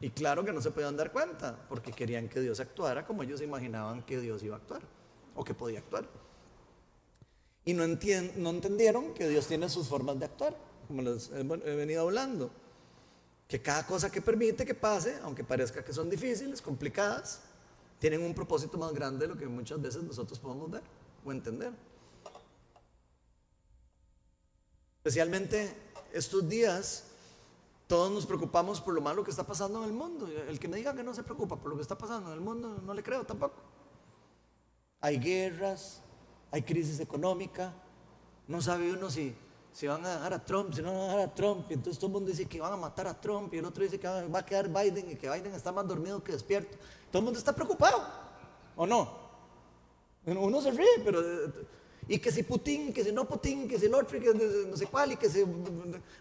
[0.00, 3.42] Y claro que no se podían dar cuenta, porque querían que Dios actuara como ellos
[3.42, 4.82] imaginaban que Dios iba a actuar,
[5.34, 6.08] o que podía actuar.
[7.64, 10.56] Y no, no entendieron que Dios tiene sus formas de actuar,
[10.88, 12.50] como les he, venido hablando.
[13.46, 17.42] Que cada cosa que permite que pase, aunque parezca que son difíciles, complicadas,
[17.98, 20.82] tienen un propósito más grande de lo que muchas veces nosotros podemos ver
[21.24, 21.72] o entender.
[24.98, 25.74] Especialmente
[26.12, 27.09] estos días
[27.90, 30.28] todos nos preocupamos por lo malo que está pasando en el mundo.
[30.28, 32.40] El que me diga que no se preocupa por lo que está pasando en el
[32.40, 33.56] mundo, no le creo tampoco.
[35.00, 36.00] Hay guerras,
[36.52, 37.74] hay crisis económica,
[38.46, 39.34] no sabe uno si,
[39.72, 41.98] si van a dejar a Trump, si no van a dejar a Trump, y entonces
[41.98, 44.06] todo el mundo dice que van a matar a Trump, y el otro dice que
[44.06, 46.78] va a quedar Biden y que Biden está más dormido que despierto.
[47.10, 48.06] Todo el mundo está preocupado,
[48.76, 49.18] ¿o no?
[50.26, 51.20] Uno se ríe, pero...
[52.06, 55.10] y que si Putin, que si no Putin, que si el que no sé cuál,
[55.10, 55.42] y que si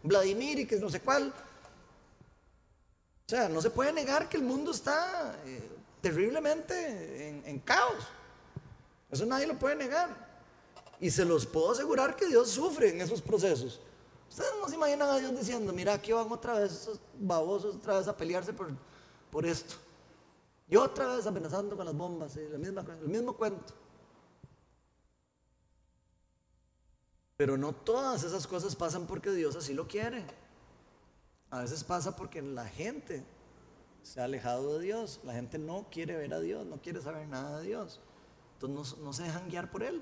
[0.02, 1.32] Vladimir, y que no sé cuál.
[3.30, 5.70] O sea, no se puede negar que el mundo está eh,
[6.02, 8.08] terriblemente en, caos.
[9.12, 10.10] Eso nadie lo puede negar.
[11.00, 13.80] Y se los puedo asegurar que Dios sufre en esos procesos.
[14.28, 18.00] Ustedes no se imaginan a Dios diciendo, mira, aquí van otra vez esos babosos otra
[18.00, 18.72] vez a pelearse por,
[19.30, 19.76] por esto.
[20.68, 23.76] Y otra vez amenazando con las bombas, misma, el mismo cuento.
[27.38, 30.26] Pero no todas esas cosas pasan porque Dios así lo quiere.
[31.52, 33.24] A veces pasa porque la gente
[34.04, 35.20] se ha alejado de Dios.
[35.24, 38.00] La gente no quiere ver a Dios, no quiere saber nada de Dios.
[38.56, 40.02] Entonces no, se dejan guiar por Él.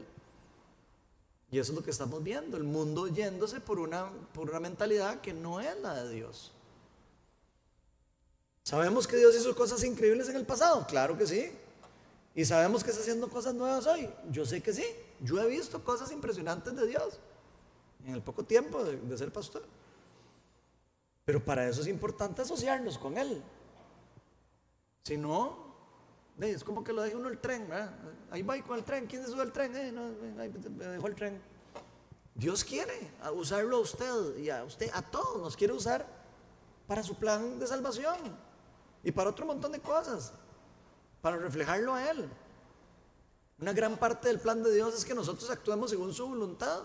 [1.49, 5.21] Y eso es lo que estamos viendo, el mundo yéndose por una, por una mentalidad
[5.21, 6.51] que no es la de Dios.
[8.63, 10.85] ¿Sabemos que Dios hizo cosas increíbles en el pasado?
[10.87, 11.49] Claro que sí.
[12.35, 14.09] ¿Y sabemos que está haciendo cosas nuevas hoy?
[14.29, 14.85] Yo sé que sí.
[15.21, 17.17] Yo he visto cosas impresionantes de Dios
[18.05, 19.63] en el poco tiempo de, ser pastor.
[21.27, 23.43] Pero para eso es importante asociarnos con Él.
[25.03, 25.57] Si no,
[26.39, 27.67] es como que lo deje uno el tren,
[28.31, 29.75] Ahí va con el tren, ¿quién se sube el tren?
[29.75, 29.93] Eh,
[30.39, 31.41] ahí me dejó el tren.
[32.33, 36.05] Dios quiere usarlo a usted y a usted, a todos nos quiere usar
[36.87, 38.15] para su plan de salvación
[39.03, 40.31] y para otro montón de cosas,
[41.21, 42.29] para reflejarlo a Él.
[43.59, 46.83] Una gran parte del plan de Dios es que nosotros actuemos según su voluntad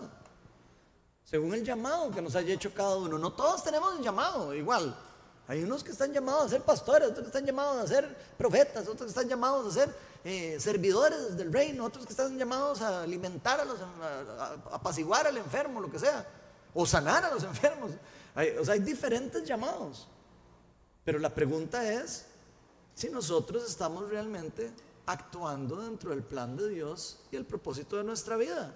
[1.23, 3.17] según el llamado que nos haya hecho cada uno.
[3.17, 4.95] No todos tenemos un llamado igual.
[5.47, 8.83] Hay unos que están llamados a ser pastores, otros que están llamados a ser profetas,
[8.83, 13.03] otros que están llamados a ser eh, servidores del reino, otros que están llamados a
[13.03, 13.77] alimentar a los,
[14.71, 16.25] apaciguar al enfermo, lo que sea,
[16.73, 17.91] o sanar a los enfermos.
[18.59, 20.07] O sea, hay diferentes llamados.
[21.03, 22.25] Pero la pregunta es
[22.95, 24.71] si nosotros estamos realmente
[25.05, 28.73] actuando dentro del plan de Dios y el propósito de nuestra vida.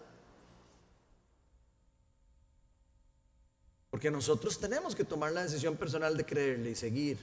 [3.89, 7.17] Porque nosotros tenemos que tomar la decisión personal de creerle y seguir,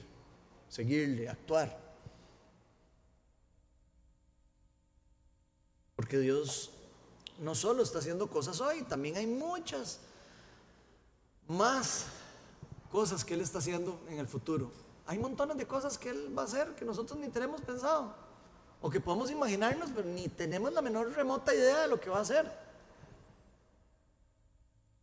[0.67, 1.79] seguirle, actuar.
[5.95, 6.71] Porque Dios
[7.39, 9.99] no solo está haciendo cosas hoy, también hay muchas
[11.47, 12.07] más
[12.91, 14.71] cosas que Él está haciendo en el futuro.
[15.05, 18.15] Hay montones de cosas que Él va a hacer que nosotros ni tenemos pensado.
[18.81, 22.17] O que podemos imaginarnos, pero ni tenemos la menor remota idea de lo que va
[22.17, 22.64] a hacer.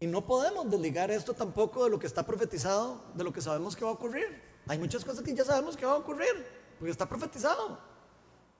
[0.02, 3.76] Y no podemos desligar esto tampoco de lo que está profetizado, de lo que sabemos
[3.76, 4.42] que va a ocurrir.
[4.66, 6.44] Hay muchas cosas que ya sabemos que va a ocurrir,
[6.76, 7.78] porque está profetizado.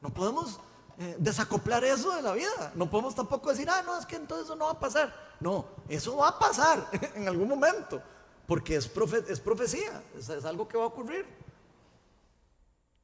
[0.00, 0.60] No podemos
[0.98, 2.70] eh, desacoplar eso de la vida.
[2.76, 5.12] No podemos tampoco decir, ah, no, es que entonces eso no va a pasar.
[5.40, 8.00] No, eso va a pasar en algún momento,
[8.46, 8.88] porque es,
[9.28, 11.26] es profecía, es algo que va a ocurrir.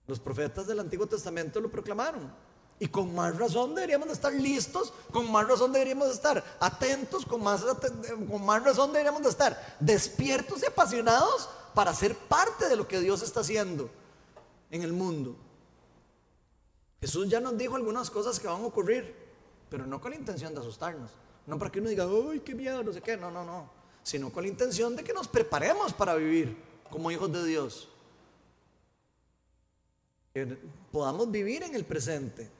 [0.07, 2.33] Los profetas del Antiguo Testamento lo proclamaron.
[2.81, 7.27] Y con más razón deberíamos de estar listos, con más razón deberíamos de estar atentos,
[7.27, 7.65] con más,
[8.31, 13.01] con más razón deberíamos de estar despiertos y apasionados para ser parte de lo que
[13.01, 13.91] Dios está haciendo
[14.71, 15.35] en el mundo.
[17.01, 19.15] Jesús ya nos dijo algunas cosas que van a ocurrir,
[19.69, 21.11] pero no con la intención de asustarnos,
[21.47, 22.83] no para que uno diga, ¡ay, qué miedo!
[22.85, 23.71] No sé qué, no, no, no,
[24.05, 26.57] sino con la intención de que nos preparemos para vivir
[26.91, 27.89] como hijos de Dios.
[30.33, 30.59] Que
[30.93, 32.58] podamos vivir en el presente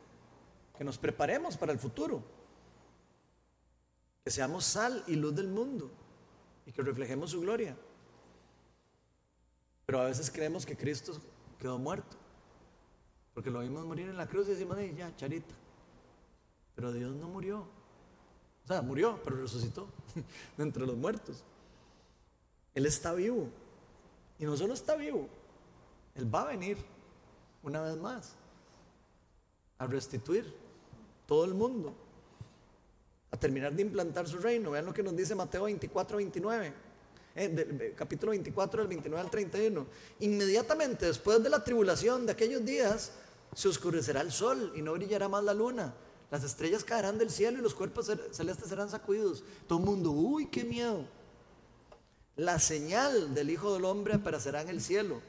[0.79, 2.23] que nos preparemos para el futuro,
[4.23, 5.91] que seamos sal y luz del mundo
[6.65, 7.77] y que reflejemos su gloria.
[9.85, 11.21] Pero a veces creemos que Cristo
[11.59, 12.17] quedó muerto,
[13.35, 15.55] porque lo vimos morir en la cruz y decimos, ya, charita.
[16.77, 17.67] Pero Dios no murió.
[18.65, 19.89] O sea, murió, pero resucitó
[20.57, 21.43] de entre los muertos.
[22.73, 23.49] Él está vivo.
[24.39, 25.29] Y no solo está vivo,
[26.15, 26.79] Él va a venir
[27.65, 28.37] una vez más
[29.79, 30.68] a restituir
[31.29, 31.95] todo el mundo,
[33.31, 34.71] a terminar de implantar su reino.
[34.71, 36.73] Vean lo que nos dice Mateo 24, 29.
[37.37, 39.87] Eh, capítulo 24 del 29 al 31.
[40.21, 43.13] Inmediatamente después de la tribulación de aquellos días,
[43.55, 45.93] se oscurecerá el sol y no brillará más la luna.
[46.31, 49.45] Las estrellas caerán del cielo y los cuerpos celestes serán sacudidos.
[49.67, 51.05] Todo el mundo, uy, qué miedo.
[52.37, 55.21] La señal del Hijo del Hombre aparecerá en el cielo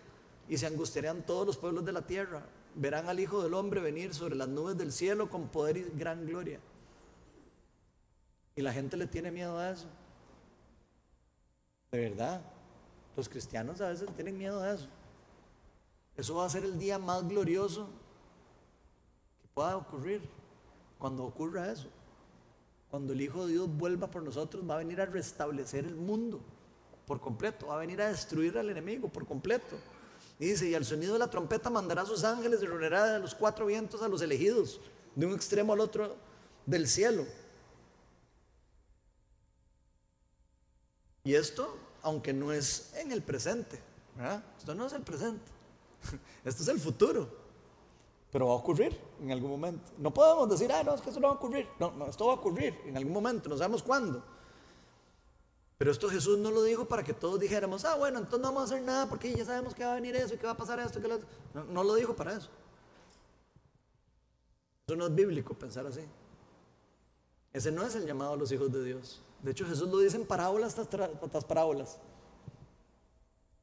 [0.48, 2.46] y se angustiarán todos los pueblos de la tierra
[2.76, 6.26] verán al Hijo del Hombre venir sobre las nubes del cielo con poder y gran
[6.26, 6.60] gloria.
[8.56, 9.88] Y la gente le tiene miedo a eso.
[11.92, 12.42] De verdad.
[13.16, 14.88] Los cristianos a veces tienen miedo a eso.
[16.16, 17.88] Eso va a ser el día más glorioso
[19.42, 20.22] que pueda ocurrir.
[20.98, 21.88] Cuando ocurra eso.
[22.90, 26.40] Cuando el Hijo de Dios vuelva por nosotros, va a venir a restablecer el mundo
[27.06, 27.68] por completo.
[27.68, 29.78] Va a venir a destruir al enemigo por completo.
[30.40, 33.20] Y dice, y al sonido de la trompeta mandará a sus ángeles y reunirá a
[33.20, 34.80] los cuatro vientos a los elegidos,
[35.14, 36.16] de un extremo al otro
[36.66, 37.26] del cielo.
[41.26, 43.82] Y esto, aunque no es en el presente.
[44.58, 45.52] Esto no es el presente,
[46.46, 47.30] esto es el futuro.
[48.32, 49.92] Pero va a ocurrir en algún momento.
[49.98, 51.68] No podemos decir, ah, no, es que eso no va a ocurrir.
[51.80, 54.24] No, no, esto va a ocurrir en algún momento, no sabemos cuándo.
[55.80, 58.64] Pero esto Jesús no lo dijo para que todos dijéramos, ah, bueno, entonces no vamos
[58.64, 60.58] a hacer nada porque ya sabemos que va a venir eso y que va a
[60.58, 61.02] pasar esto.
[61.02, 61.20] Que lo...
[61.54, 62.50] no, no lo dijo para eso.
[64.86, 66.02] Eso no es bíblico pensar así.
[67.54, 69.22] Ese no es el llamado a los hijos de Dios.
[69.42, 71.98] De hecho, Jesús lo dice en parábolas tras parábolas.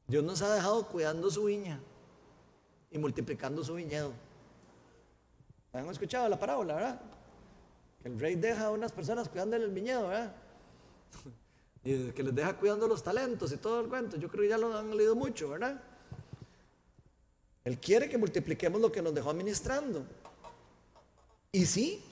[0.07, 1.79] Dios nos ha dejado cuidando su viña
[2.89, 4.11] y multiplicando su viñedo.
[5.71, 7.01] ¿Han escuchado la parábola, verdad?
[8.01, 10.33] Que el rey deja a unas personas cuidando el viñedo, ¿verdad?
[11.87, 14.17] Y que les deja cuidando los talentos y todo el cuento.
[14.17, 15.81] Yo creo que ya lo han leído mucho, ¿verdad?
[17.63, 20.03] Él quiere que multipliquemos lo que nos dejó administrando.
[21.49, 22.03] Y sí,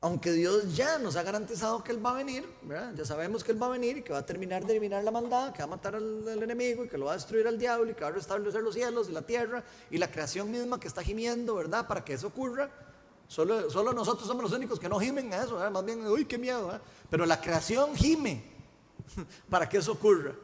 [0.00, 2.94] aunque Dios ya nos ha garantizado que Él va a venir, ¿verdad?
[2.96, 5.10] ya sabemos que Él va a venir y que va a terminar de eliminar la
[5.10, 7.90] maldad, que va a matar al, enemigo y que lo va a destruir al diablo
[7.90, 10.88] y que va a restablecer los cielos y la tierra y la creación misma que
[10.88, 11.86] está gimiendo, ¿verdad?
[11.86, 12.70] Para que eso ocurra.
[13.28, 15.70] Solo, solo nosotros somos los únicos que no gimen a eso, ¿verdad?
[15.70, 16.80] más bien, uy, qué miedo, ¿verdad?
[17.10, 18.59] pero la creación gime
[19.50, 20.34] para que eso ocurra.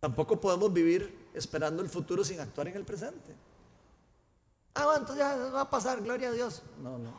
[0.00, 3.34] Tampoco podemos vivir esperando el futuro sin actuar en el presente.
[4.74, 6.62] Ah, bueno, entonces ya va a pasar, gloria a Dios.
[6.82, 7.10] No, no.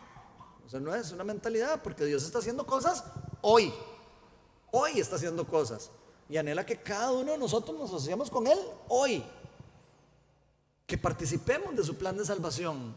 [0.66, 3.04] O sea, no es una mentalidad, porque Dios está haciendo cosas
[3.42, 3.74] hoy.
[4.72, 5.90] Hoy está haciendo cosas.
[6.28, 9.24] Y anhela que cada uno de nosotros nos asociemos con Él hoy.
[10.86, 12.96] Que participemos de su plan de salvación.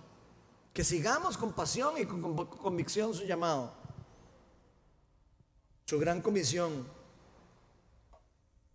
[0.72, 3.72] Que sigamos con pasión y con convicción su llamado.
[5.88, 6.86] Su gran comisión.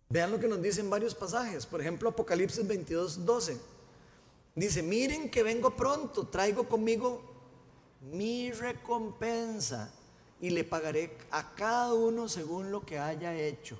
[0.08, 1.64] Vean lo que nos dicen varios pasajes.
[1.64, 3.60] Por ejemplo, Apocalipsis 22, 12.
[4.56, 7.22] Dice, miren que vengo pronto, traigo conmigo
[8.00, 9.94] mi recompensa
[10.40, 13.78] y le pagaré a cada uno según lo que haya hecho.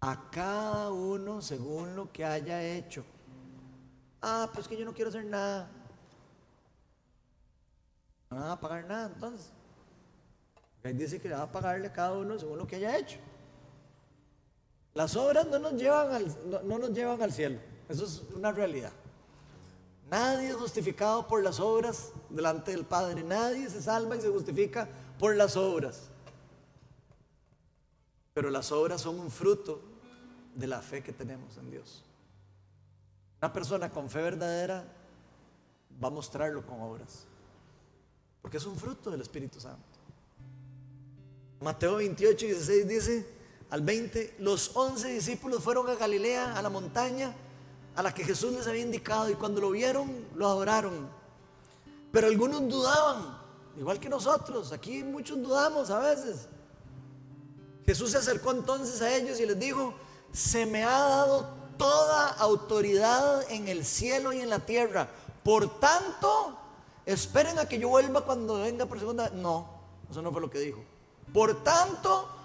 [0.00, 3.04] A cada uno según lo que haya hecho.
[4.22, 5.70] Ah, pues que yo no quiero hacer nada.
[8.30, 9.55] No va a pagar nada entonces.
[10.86, 13.18] Ahí dice que va a pagarle a cada uno según lo que haya hecho.
[14.94, 17.58] Las obras no nos llevan al, no nos llevan al cielo.
[17.88, 18.92] Eso es una realidad.
[20.08, 23.24] Nadie es justificado por las obras delante del Padre.
[23.24, 26.08] Nadie se salva y se justifica por las obras.
[28.32, 29.80] Pero las obras son un fruto
[30.54, 32.04] de la fe que tenemos en Dios.
[33.42, 34.84] Una persona con fe verdadera
[36.02, 37.26] va a mostrarlo con obras.
[38.40, 39.95] Porque es un fruto del Espíritu Santo.
[41.60, 43.36] Mateo 28, 16 dice
[43.70, 47.34] al 20, los 11 discípulos fueron a Galilea, a la montaña
[47.96, 51.08] a la que Jesús les había indicado y cuando lo vieron lo adoraron.
[52.12, 53.38] Pero algunos dudaban,
[53.76, 56.46] igual que nosotros, aquí muchos dudamos a veces.
[57.86, 59.94] Jesús se acercó entonces a ellos y les dijo,
[60.32, 61.48] se me ha dado
[61.78, 65.08] toda autoridad en el cielo y en la tierra.
[65.42, 66.58] Por tanto,
[67.06, 69.30] esperen a que yo vuelva cuando venga por segunda.
[69.30, 69.70] No,
[70.10, 70.84] eso no fue lo que dijo.
[71.32, 72.36] Por tanto,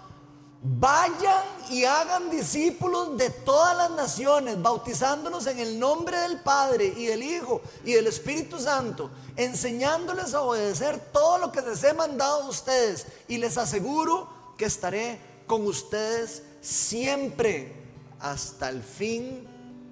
[0.64, 7.06] Vayan y hagan discípulos de todas las naciones, bautizándonos en el nombre del Padre y
[7.06, 12.44] del Hijo y del Espíritu Santo, enseñándoles a obedecer todo lo que les he mandado
[12.44, 13.06] a ustedes.
[13.26, 15.18] Y les aseguro que estaré
[15.48, 17.74] con ustedes siempre
[18.20, 19.48] hasta el fin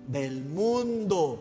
[0.07, 1.41] del mundo.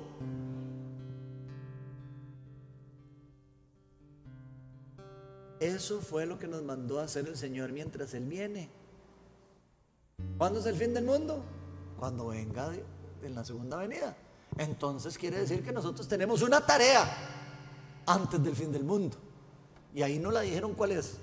[5.59, 8.69] Eso fue lo que nos mandó a hacer el Señor mientras Él viene.
[10.37, 11.43] ¿Cuándo es el fin del mundo?
[11.99, 12.71] Cuando venga
[13.21, 14.15] en la segunda venida.
[14.57, 17.05] Entonces quiere decir que nosotros tenemos una tarea
[18.05, 19.17] antes del fin del mundo.
[19.93, 21.17] Y ahí no la dijeron cuál es.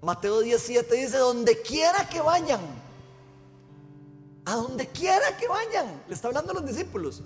[0.00, 2.60] Mateo 17 dice, donde quiera que vayan,
[4.44, 7.22] a donde quiera que vayan, le está hablando a los discípulos,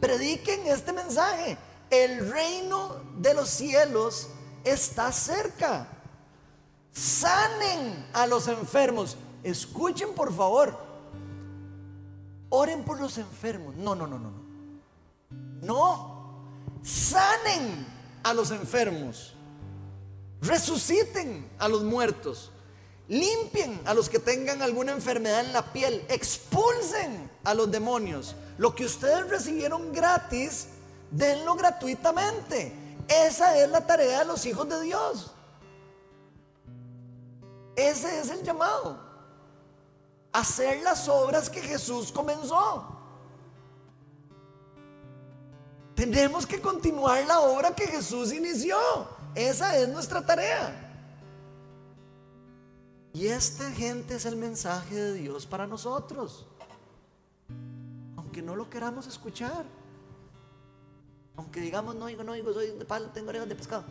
[0.00, 1.58] prediquen este mensaje.
[1.90, 4.28] El reino de los cielos
[4.66, 5.88] está cerca.
[6.92, 10.76] Sanen a los enfermos Escuchen por favor.
[12.48, 13.76] Oren por los enfermos.
[13.76, 14.42] No, no, no, no, no.
[15.62, 16.42] No.
[16.82, 17.86] Sanen
[18.24, 19.34] a los enfermos.
[20.40, 22.50] Resuciten a los muertos.
[23.06, 26.04] Limpien a los que tengan alguna enfermedad en la piel.
[26.08, 28.34] Expulsen a los demonios.
[28.58, 30.66] Lo que ustedes recibieron gratis,
[31.12, 32.72] denlo gratuitamente.
[33.08, 35.32] Esa es la tarea de los hijos de Dios.
[37.76, 39.06] Ese es el llamado
[40.36, 42.84] hacer las obras que Jesús comenzó.
[45.94, 48.76] Tenemos que continuar la obra que Jesús inició.
[49.34, 50.82] Esa es nuestra tarea.
[53.14, 56.46] Y esta gente es el mensaje de Dios para nosotros.
[58.16, 59.64] Aunque no lo queramos escuchar.
[61.36, 63.84] Aunque digamos, no oigo, no oigo, soy de palo, tengo orejas de pescado.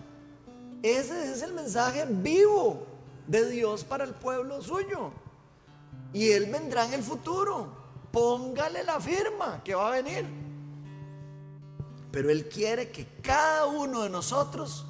[0.82, 2.86] Ese es el mensaje vivo
[3.28, 5.12] de Dios para el pueblo suyo.
[6.14, 7.68] Y Él vendrá en el futuro.
[8.12, 10.26] Póngale la firma que va a venir.
[12.12, 14.86] Pero Él quiere que cada uno de nosotros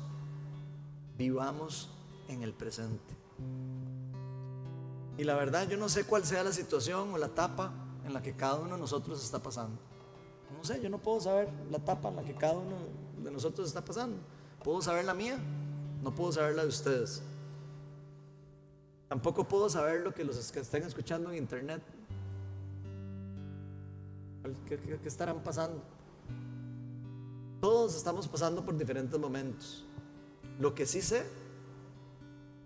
[1.17, 1.89] vivamos
[2.27, 3.15] en el presente.
[5.17, 7.71] Y la verdad, yo no sé cuál sea la situación o la etapa
[8.05, 9.79] en la que cada uno de nosotros está pasando.
[10.65, 12.75] Sé, yo no puedo saber la etapa en la que cada uno
[13.23, 14.17] de nosotros está pasando.
[14.63, 15.37] Puedo saber la mía,
[16.01, 17.21] no puedo saber la de ustedes.
[19.07, 21.83] Tampoco puedo saber lo que los que estén escuchando en internet.
[24.67, 25.83] ¿Qué, qué estarán pasando?
[27.61, 29.85] Todos estamos pasando por diferentes momentos.
[30.59, 31.23] Lo que sí sé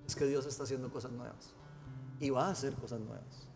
[0.07, 1.53] es que Dios está haciendo cosas nuevas.
[2.21, 3.47] Y va a hacer cosas nuevas.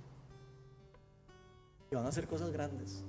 [1.90, 3.06] Y van a hacer cosas grandes.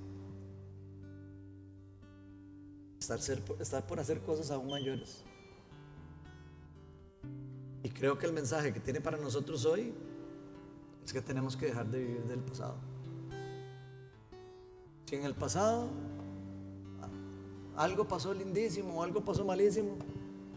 [3.11, 5.23] Estar, por hacer cosas aún mayores.
[7.83, 9.93] Y creo que el mensaje que tiene para nosotros hoy
[11.05, 12.77] es que tenemos que dejar de vivir del pasado.
[15.05, 15.89] Si en el pasado
[17.77, 19.97] algo pasó lindísimo, algo pasó malísimo,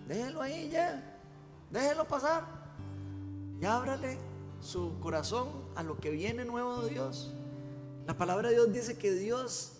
[0.08, 1.20] déjelo ahí ya,
[1.70, 2.46] déjelo pasar
[3.60, 4.18] y ábrale
[4.62, 7.34] su corazón a lo que viene nuevo de Dios.
[8.06, 9.74] La palabra de Dios dice que Dios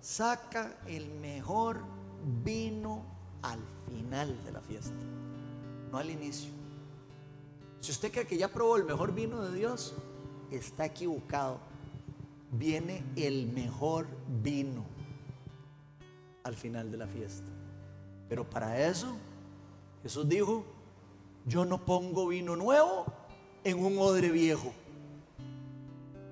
[0.00, 1.93] saca el mejor
[2.44, 3.04] vino
[3.42, 4.94] al final de la fiesta,
[5.90, 6.50] no al inicio.
[7.80, 9.94] Si usted cree que ya probó el mejor vino de Dios,
[10.50, 11.58] está equivocado.
[12.52, 14.06] Viene el mejor
[14.42, 14.84] vino
[16.44, 17.50] al final de la fiesta.
[18.28, 19.14] Pero para eso,
[20.02, 20.64] Jesús dijo,
[21.46, 23.04] yo no pongo vino nuevo
[23.64, 24.72] en un odre viejo,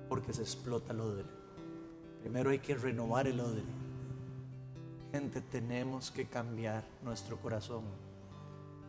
[0.09, 1.25] porque se explota el odre.
[2.21, 3.63] Primero hay que renovar el odre.
[5.51, 7.83] Tenemos que cambiar nuestro corazón.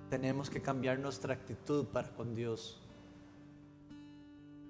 [0.08, 2.80] Tenemos que cambiar nuestra actitud para con Dios.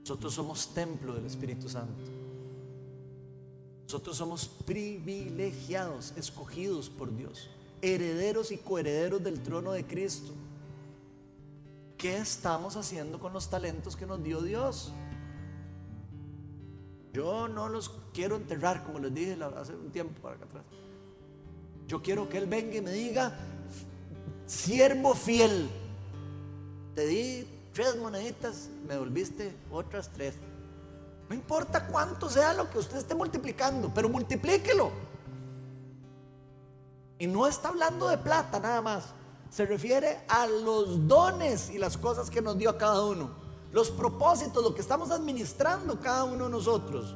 [0.00, 2.02] Nosotros somos templo del Espíritu Santo.
[3.84, 7.48] Nosotros somos privilegiados, escogidos por Dios,
[7.80, 10.32] herederos y coherederos del trono de Cristo.
[11.96, 14.92] ¿Qué estamos haciendo con los talentos que nos dio Dios?
[17.12, 20.64] Yo no los quiero enterrar, como les dije hace un tiempo para acá atrás.
[21.86, 23.38] Yo quiero que Él venga y me diga,
[24.46, 25.68] siervo fiel,
[26.94, 30.34] te di tres moneditas, me volviste otras tres.
[31.28, 34.90] No importa cuánto sea lo que usted esté multiplicando, pero multiplíquelo.
[37.18, 39.04] Y no está hablando de plata nada más
[39.54, 43.30] se refiere a los dones y las cosas que nos dio a cada uno,
[43.70, 47.14] los propósitos, lo que estamos administrando cada uno de nosotros.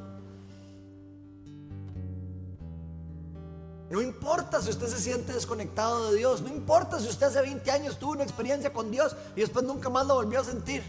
[3.89, 7.71] No importa si usted se siente desconectado de Dios, no importa si usted hace 20
[7.71, 10.83] años tuvo una experiencia con Dios y después nunca más lo volvió a sentir.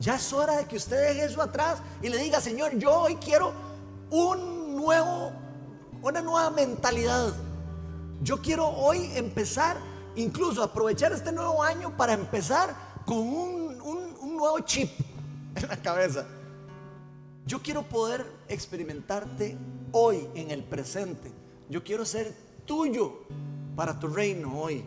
[0.00, 3.16] Ya es hora de que usted deje eso atrás y le diga, Señor, yo hoy
[3.16, 3.52] quiero
[4.10, 5.32] un nuevo,
[6.02, 7.32] una nueva mentalidad.
[8.22, 9.76] Yo quiero hoy empezar
[10.16, 12.74] incluso aprovechar este nuevo año para empezar
[13.04, 13.78] con un,
[14.36, 14.90] nuevo chip
[15.56, 16.24] en la cabeza.
[17.44, 19.56] Yo quiero poder experimentarte
[19.90, 21.32] hoy, en el presente.
[21.68, 22.34] Yo quiero ser
[22.64, 23.20] tuyo
[23.76, 24.84] para tu reino hoy.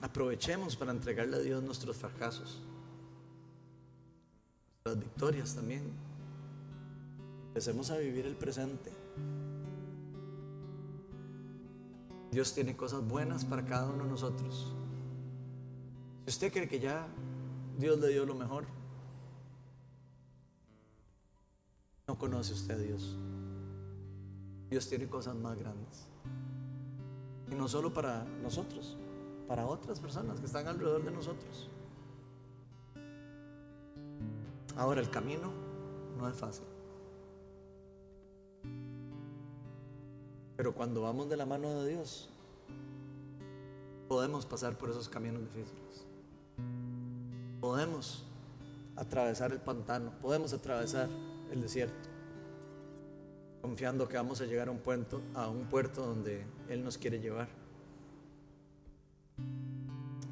[0.00, 2.62] Aprovechemos para entregarle a Dios nuestros fracasos
[4.88, 5.82] las victorias también.
[7.48, 8.90] Empecemos a vivir el presente.
[12.30, 14.72] Dios tiene cosas buenas para cada uno de nosotros.
[16.28, 17.08] Usted cree que ya
[17.78, 18.66] Dios le dio lo mejor,
[22.06, 23.16] no conoce usted a Dios.
[24.68, 26.06] Dios tiene cosas más grandes.
[27.50, 28.98] Y no solo para nosotros,
[29.46, 31.70] para otras personas que están alrededor de nosotros.
[34.76, 35.50] Ahora el camino
[36.18, 36.66] no es fácil.
[40.58, 42.28] Pero cuando vamos de la mano de Dios,
[44.08, 46.07] podemos pasar por esos caminos difíciles.
[47.60, 48.24] Podemos
[48.96, 51.08] atravesar el pantano, podemos atravesar
[51.50, 52.08] el desierto,
[53.62, 57.20] confiando que vamos a llegar a un puerto, a un puerto donde Él nos quiere
[57.20, 57.48] llevar.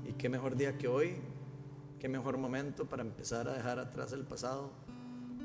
[0.04, 1.16] Y qué mejor día que hoy
[1.98, 4.70] Qué mejor momento para empezar a dejar atrás el pasado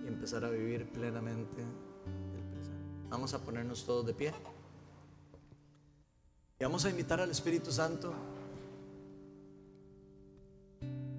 [0.03, 3.07] y empezar a vivir plenamente el presente.
[3.09, 4.33] Vamos a ponernos todos de pie.
[6.59, 8.13] Y vamos a invitar al Espíritu Santo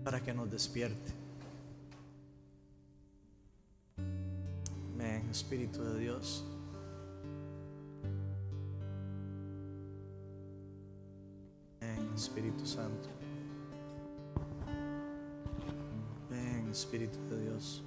[0.04, 1.12] para que nos despierte.
[4.94, 6.44] Amén, Espíritu de Dios.
[11.80, 13.08] Amén, Espíritu Santo.
[16.30, 17.82] Ven, Espíritu de Dios.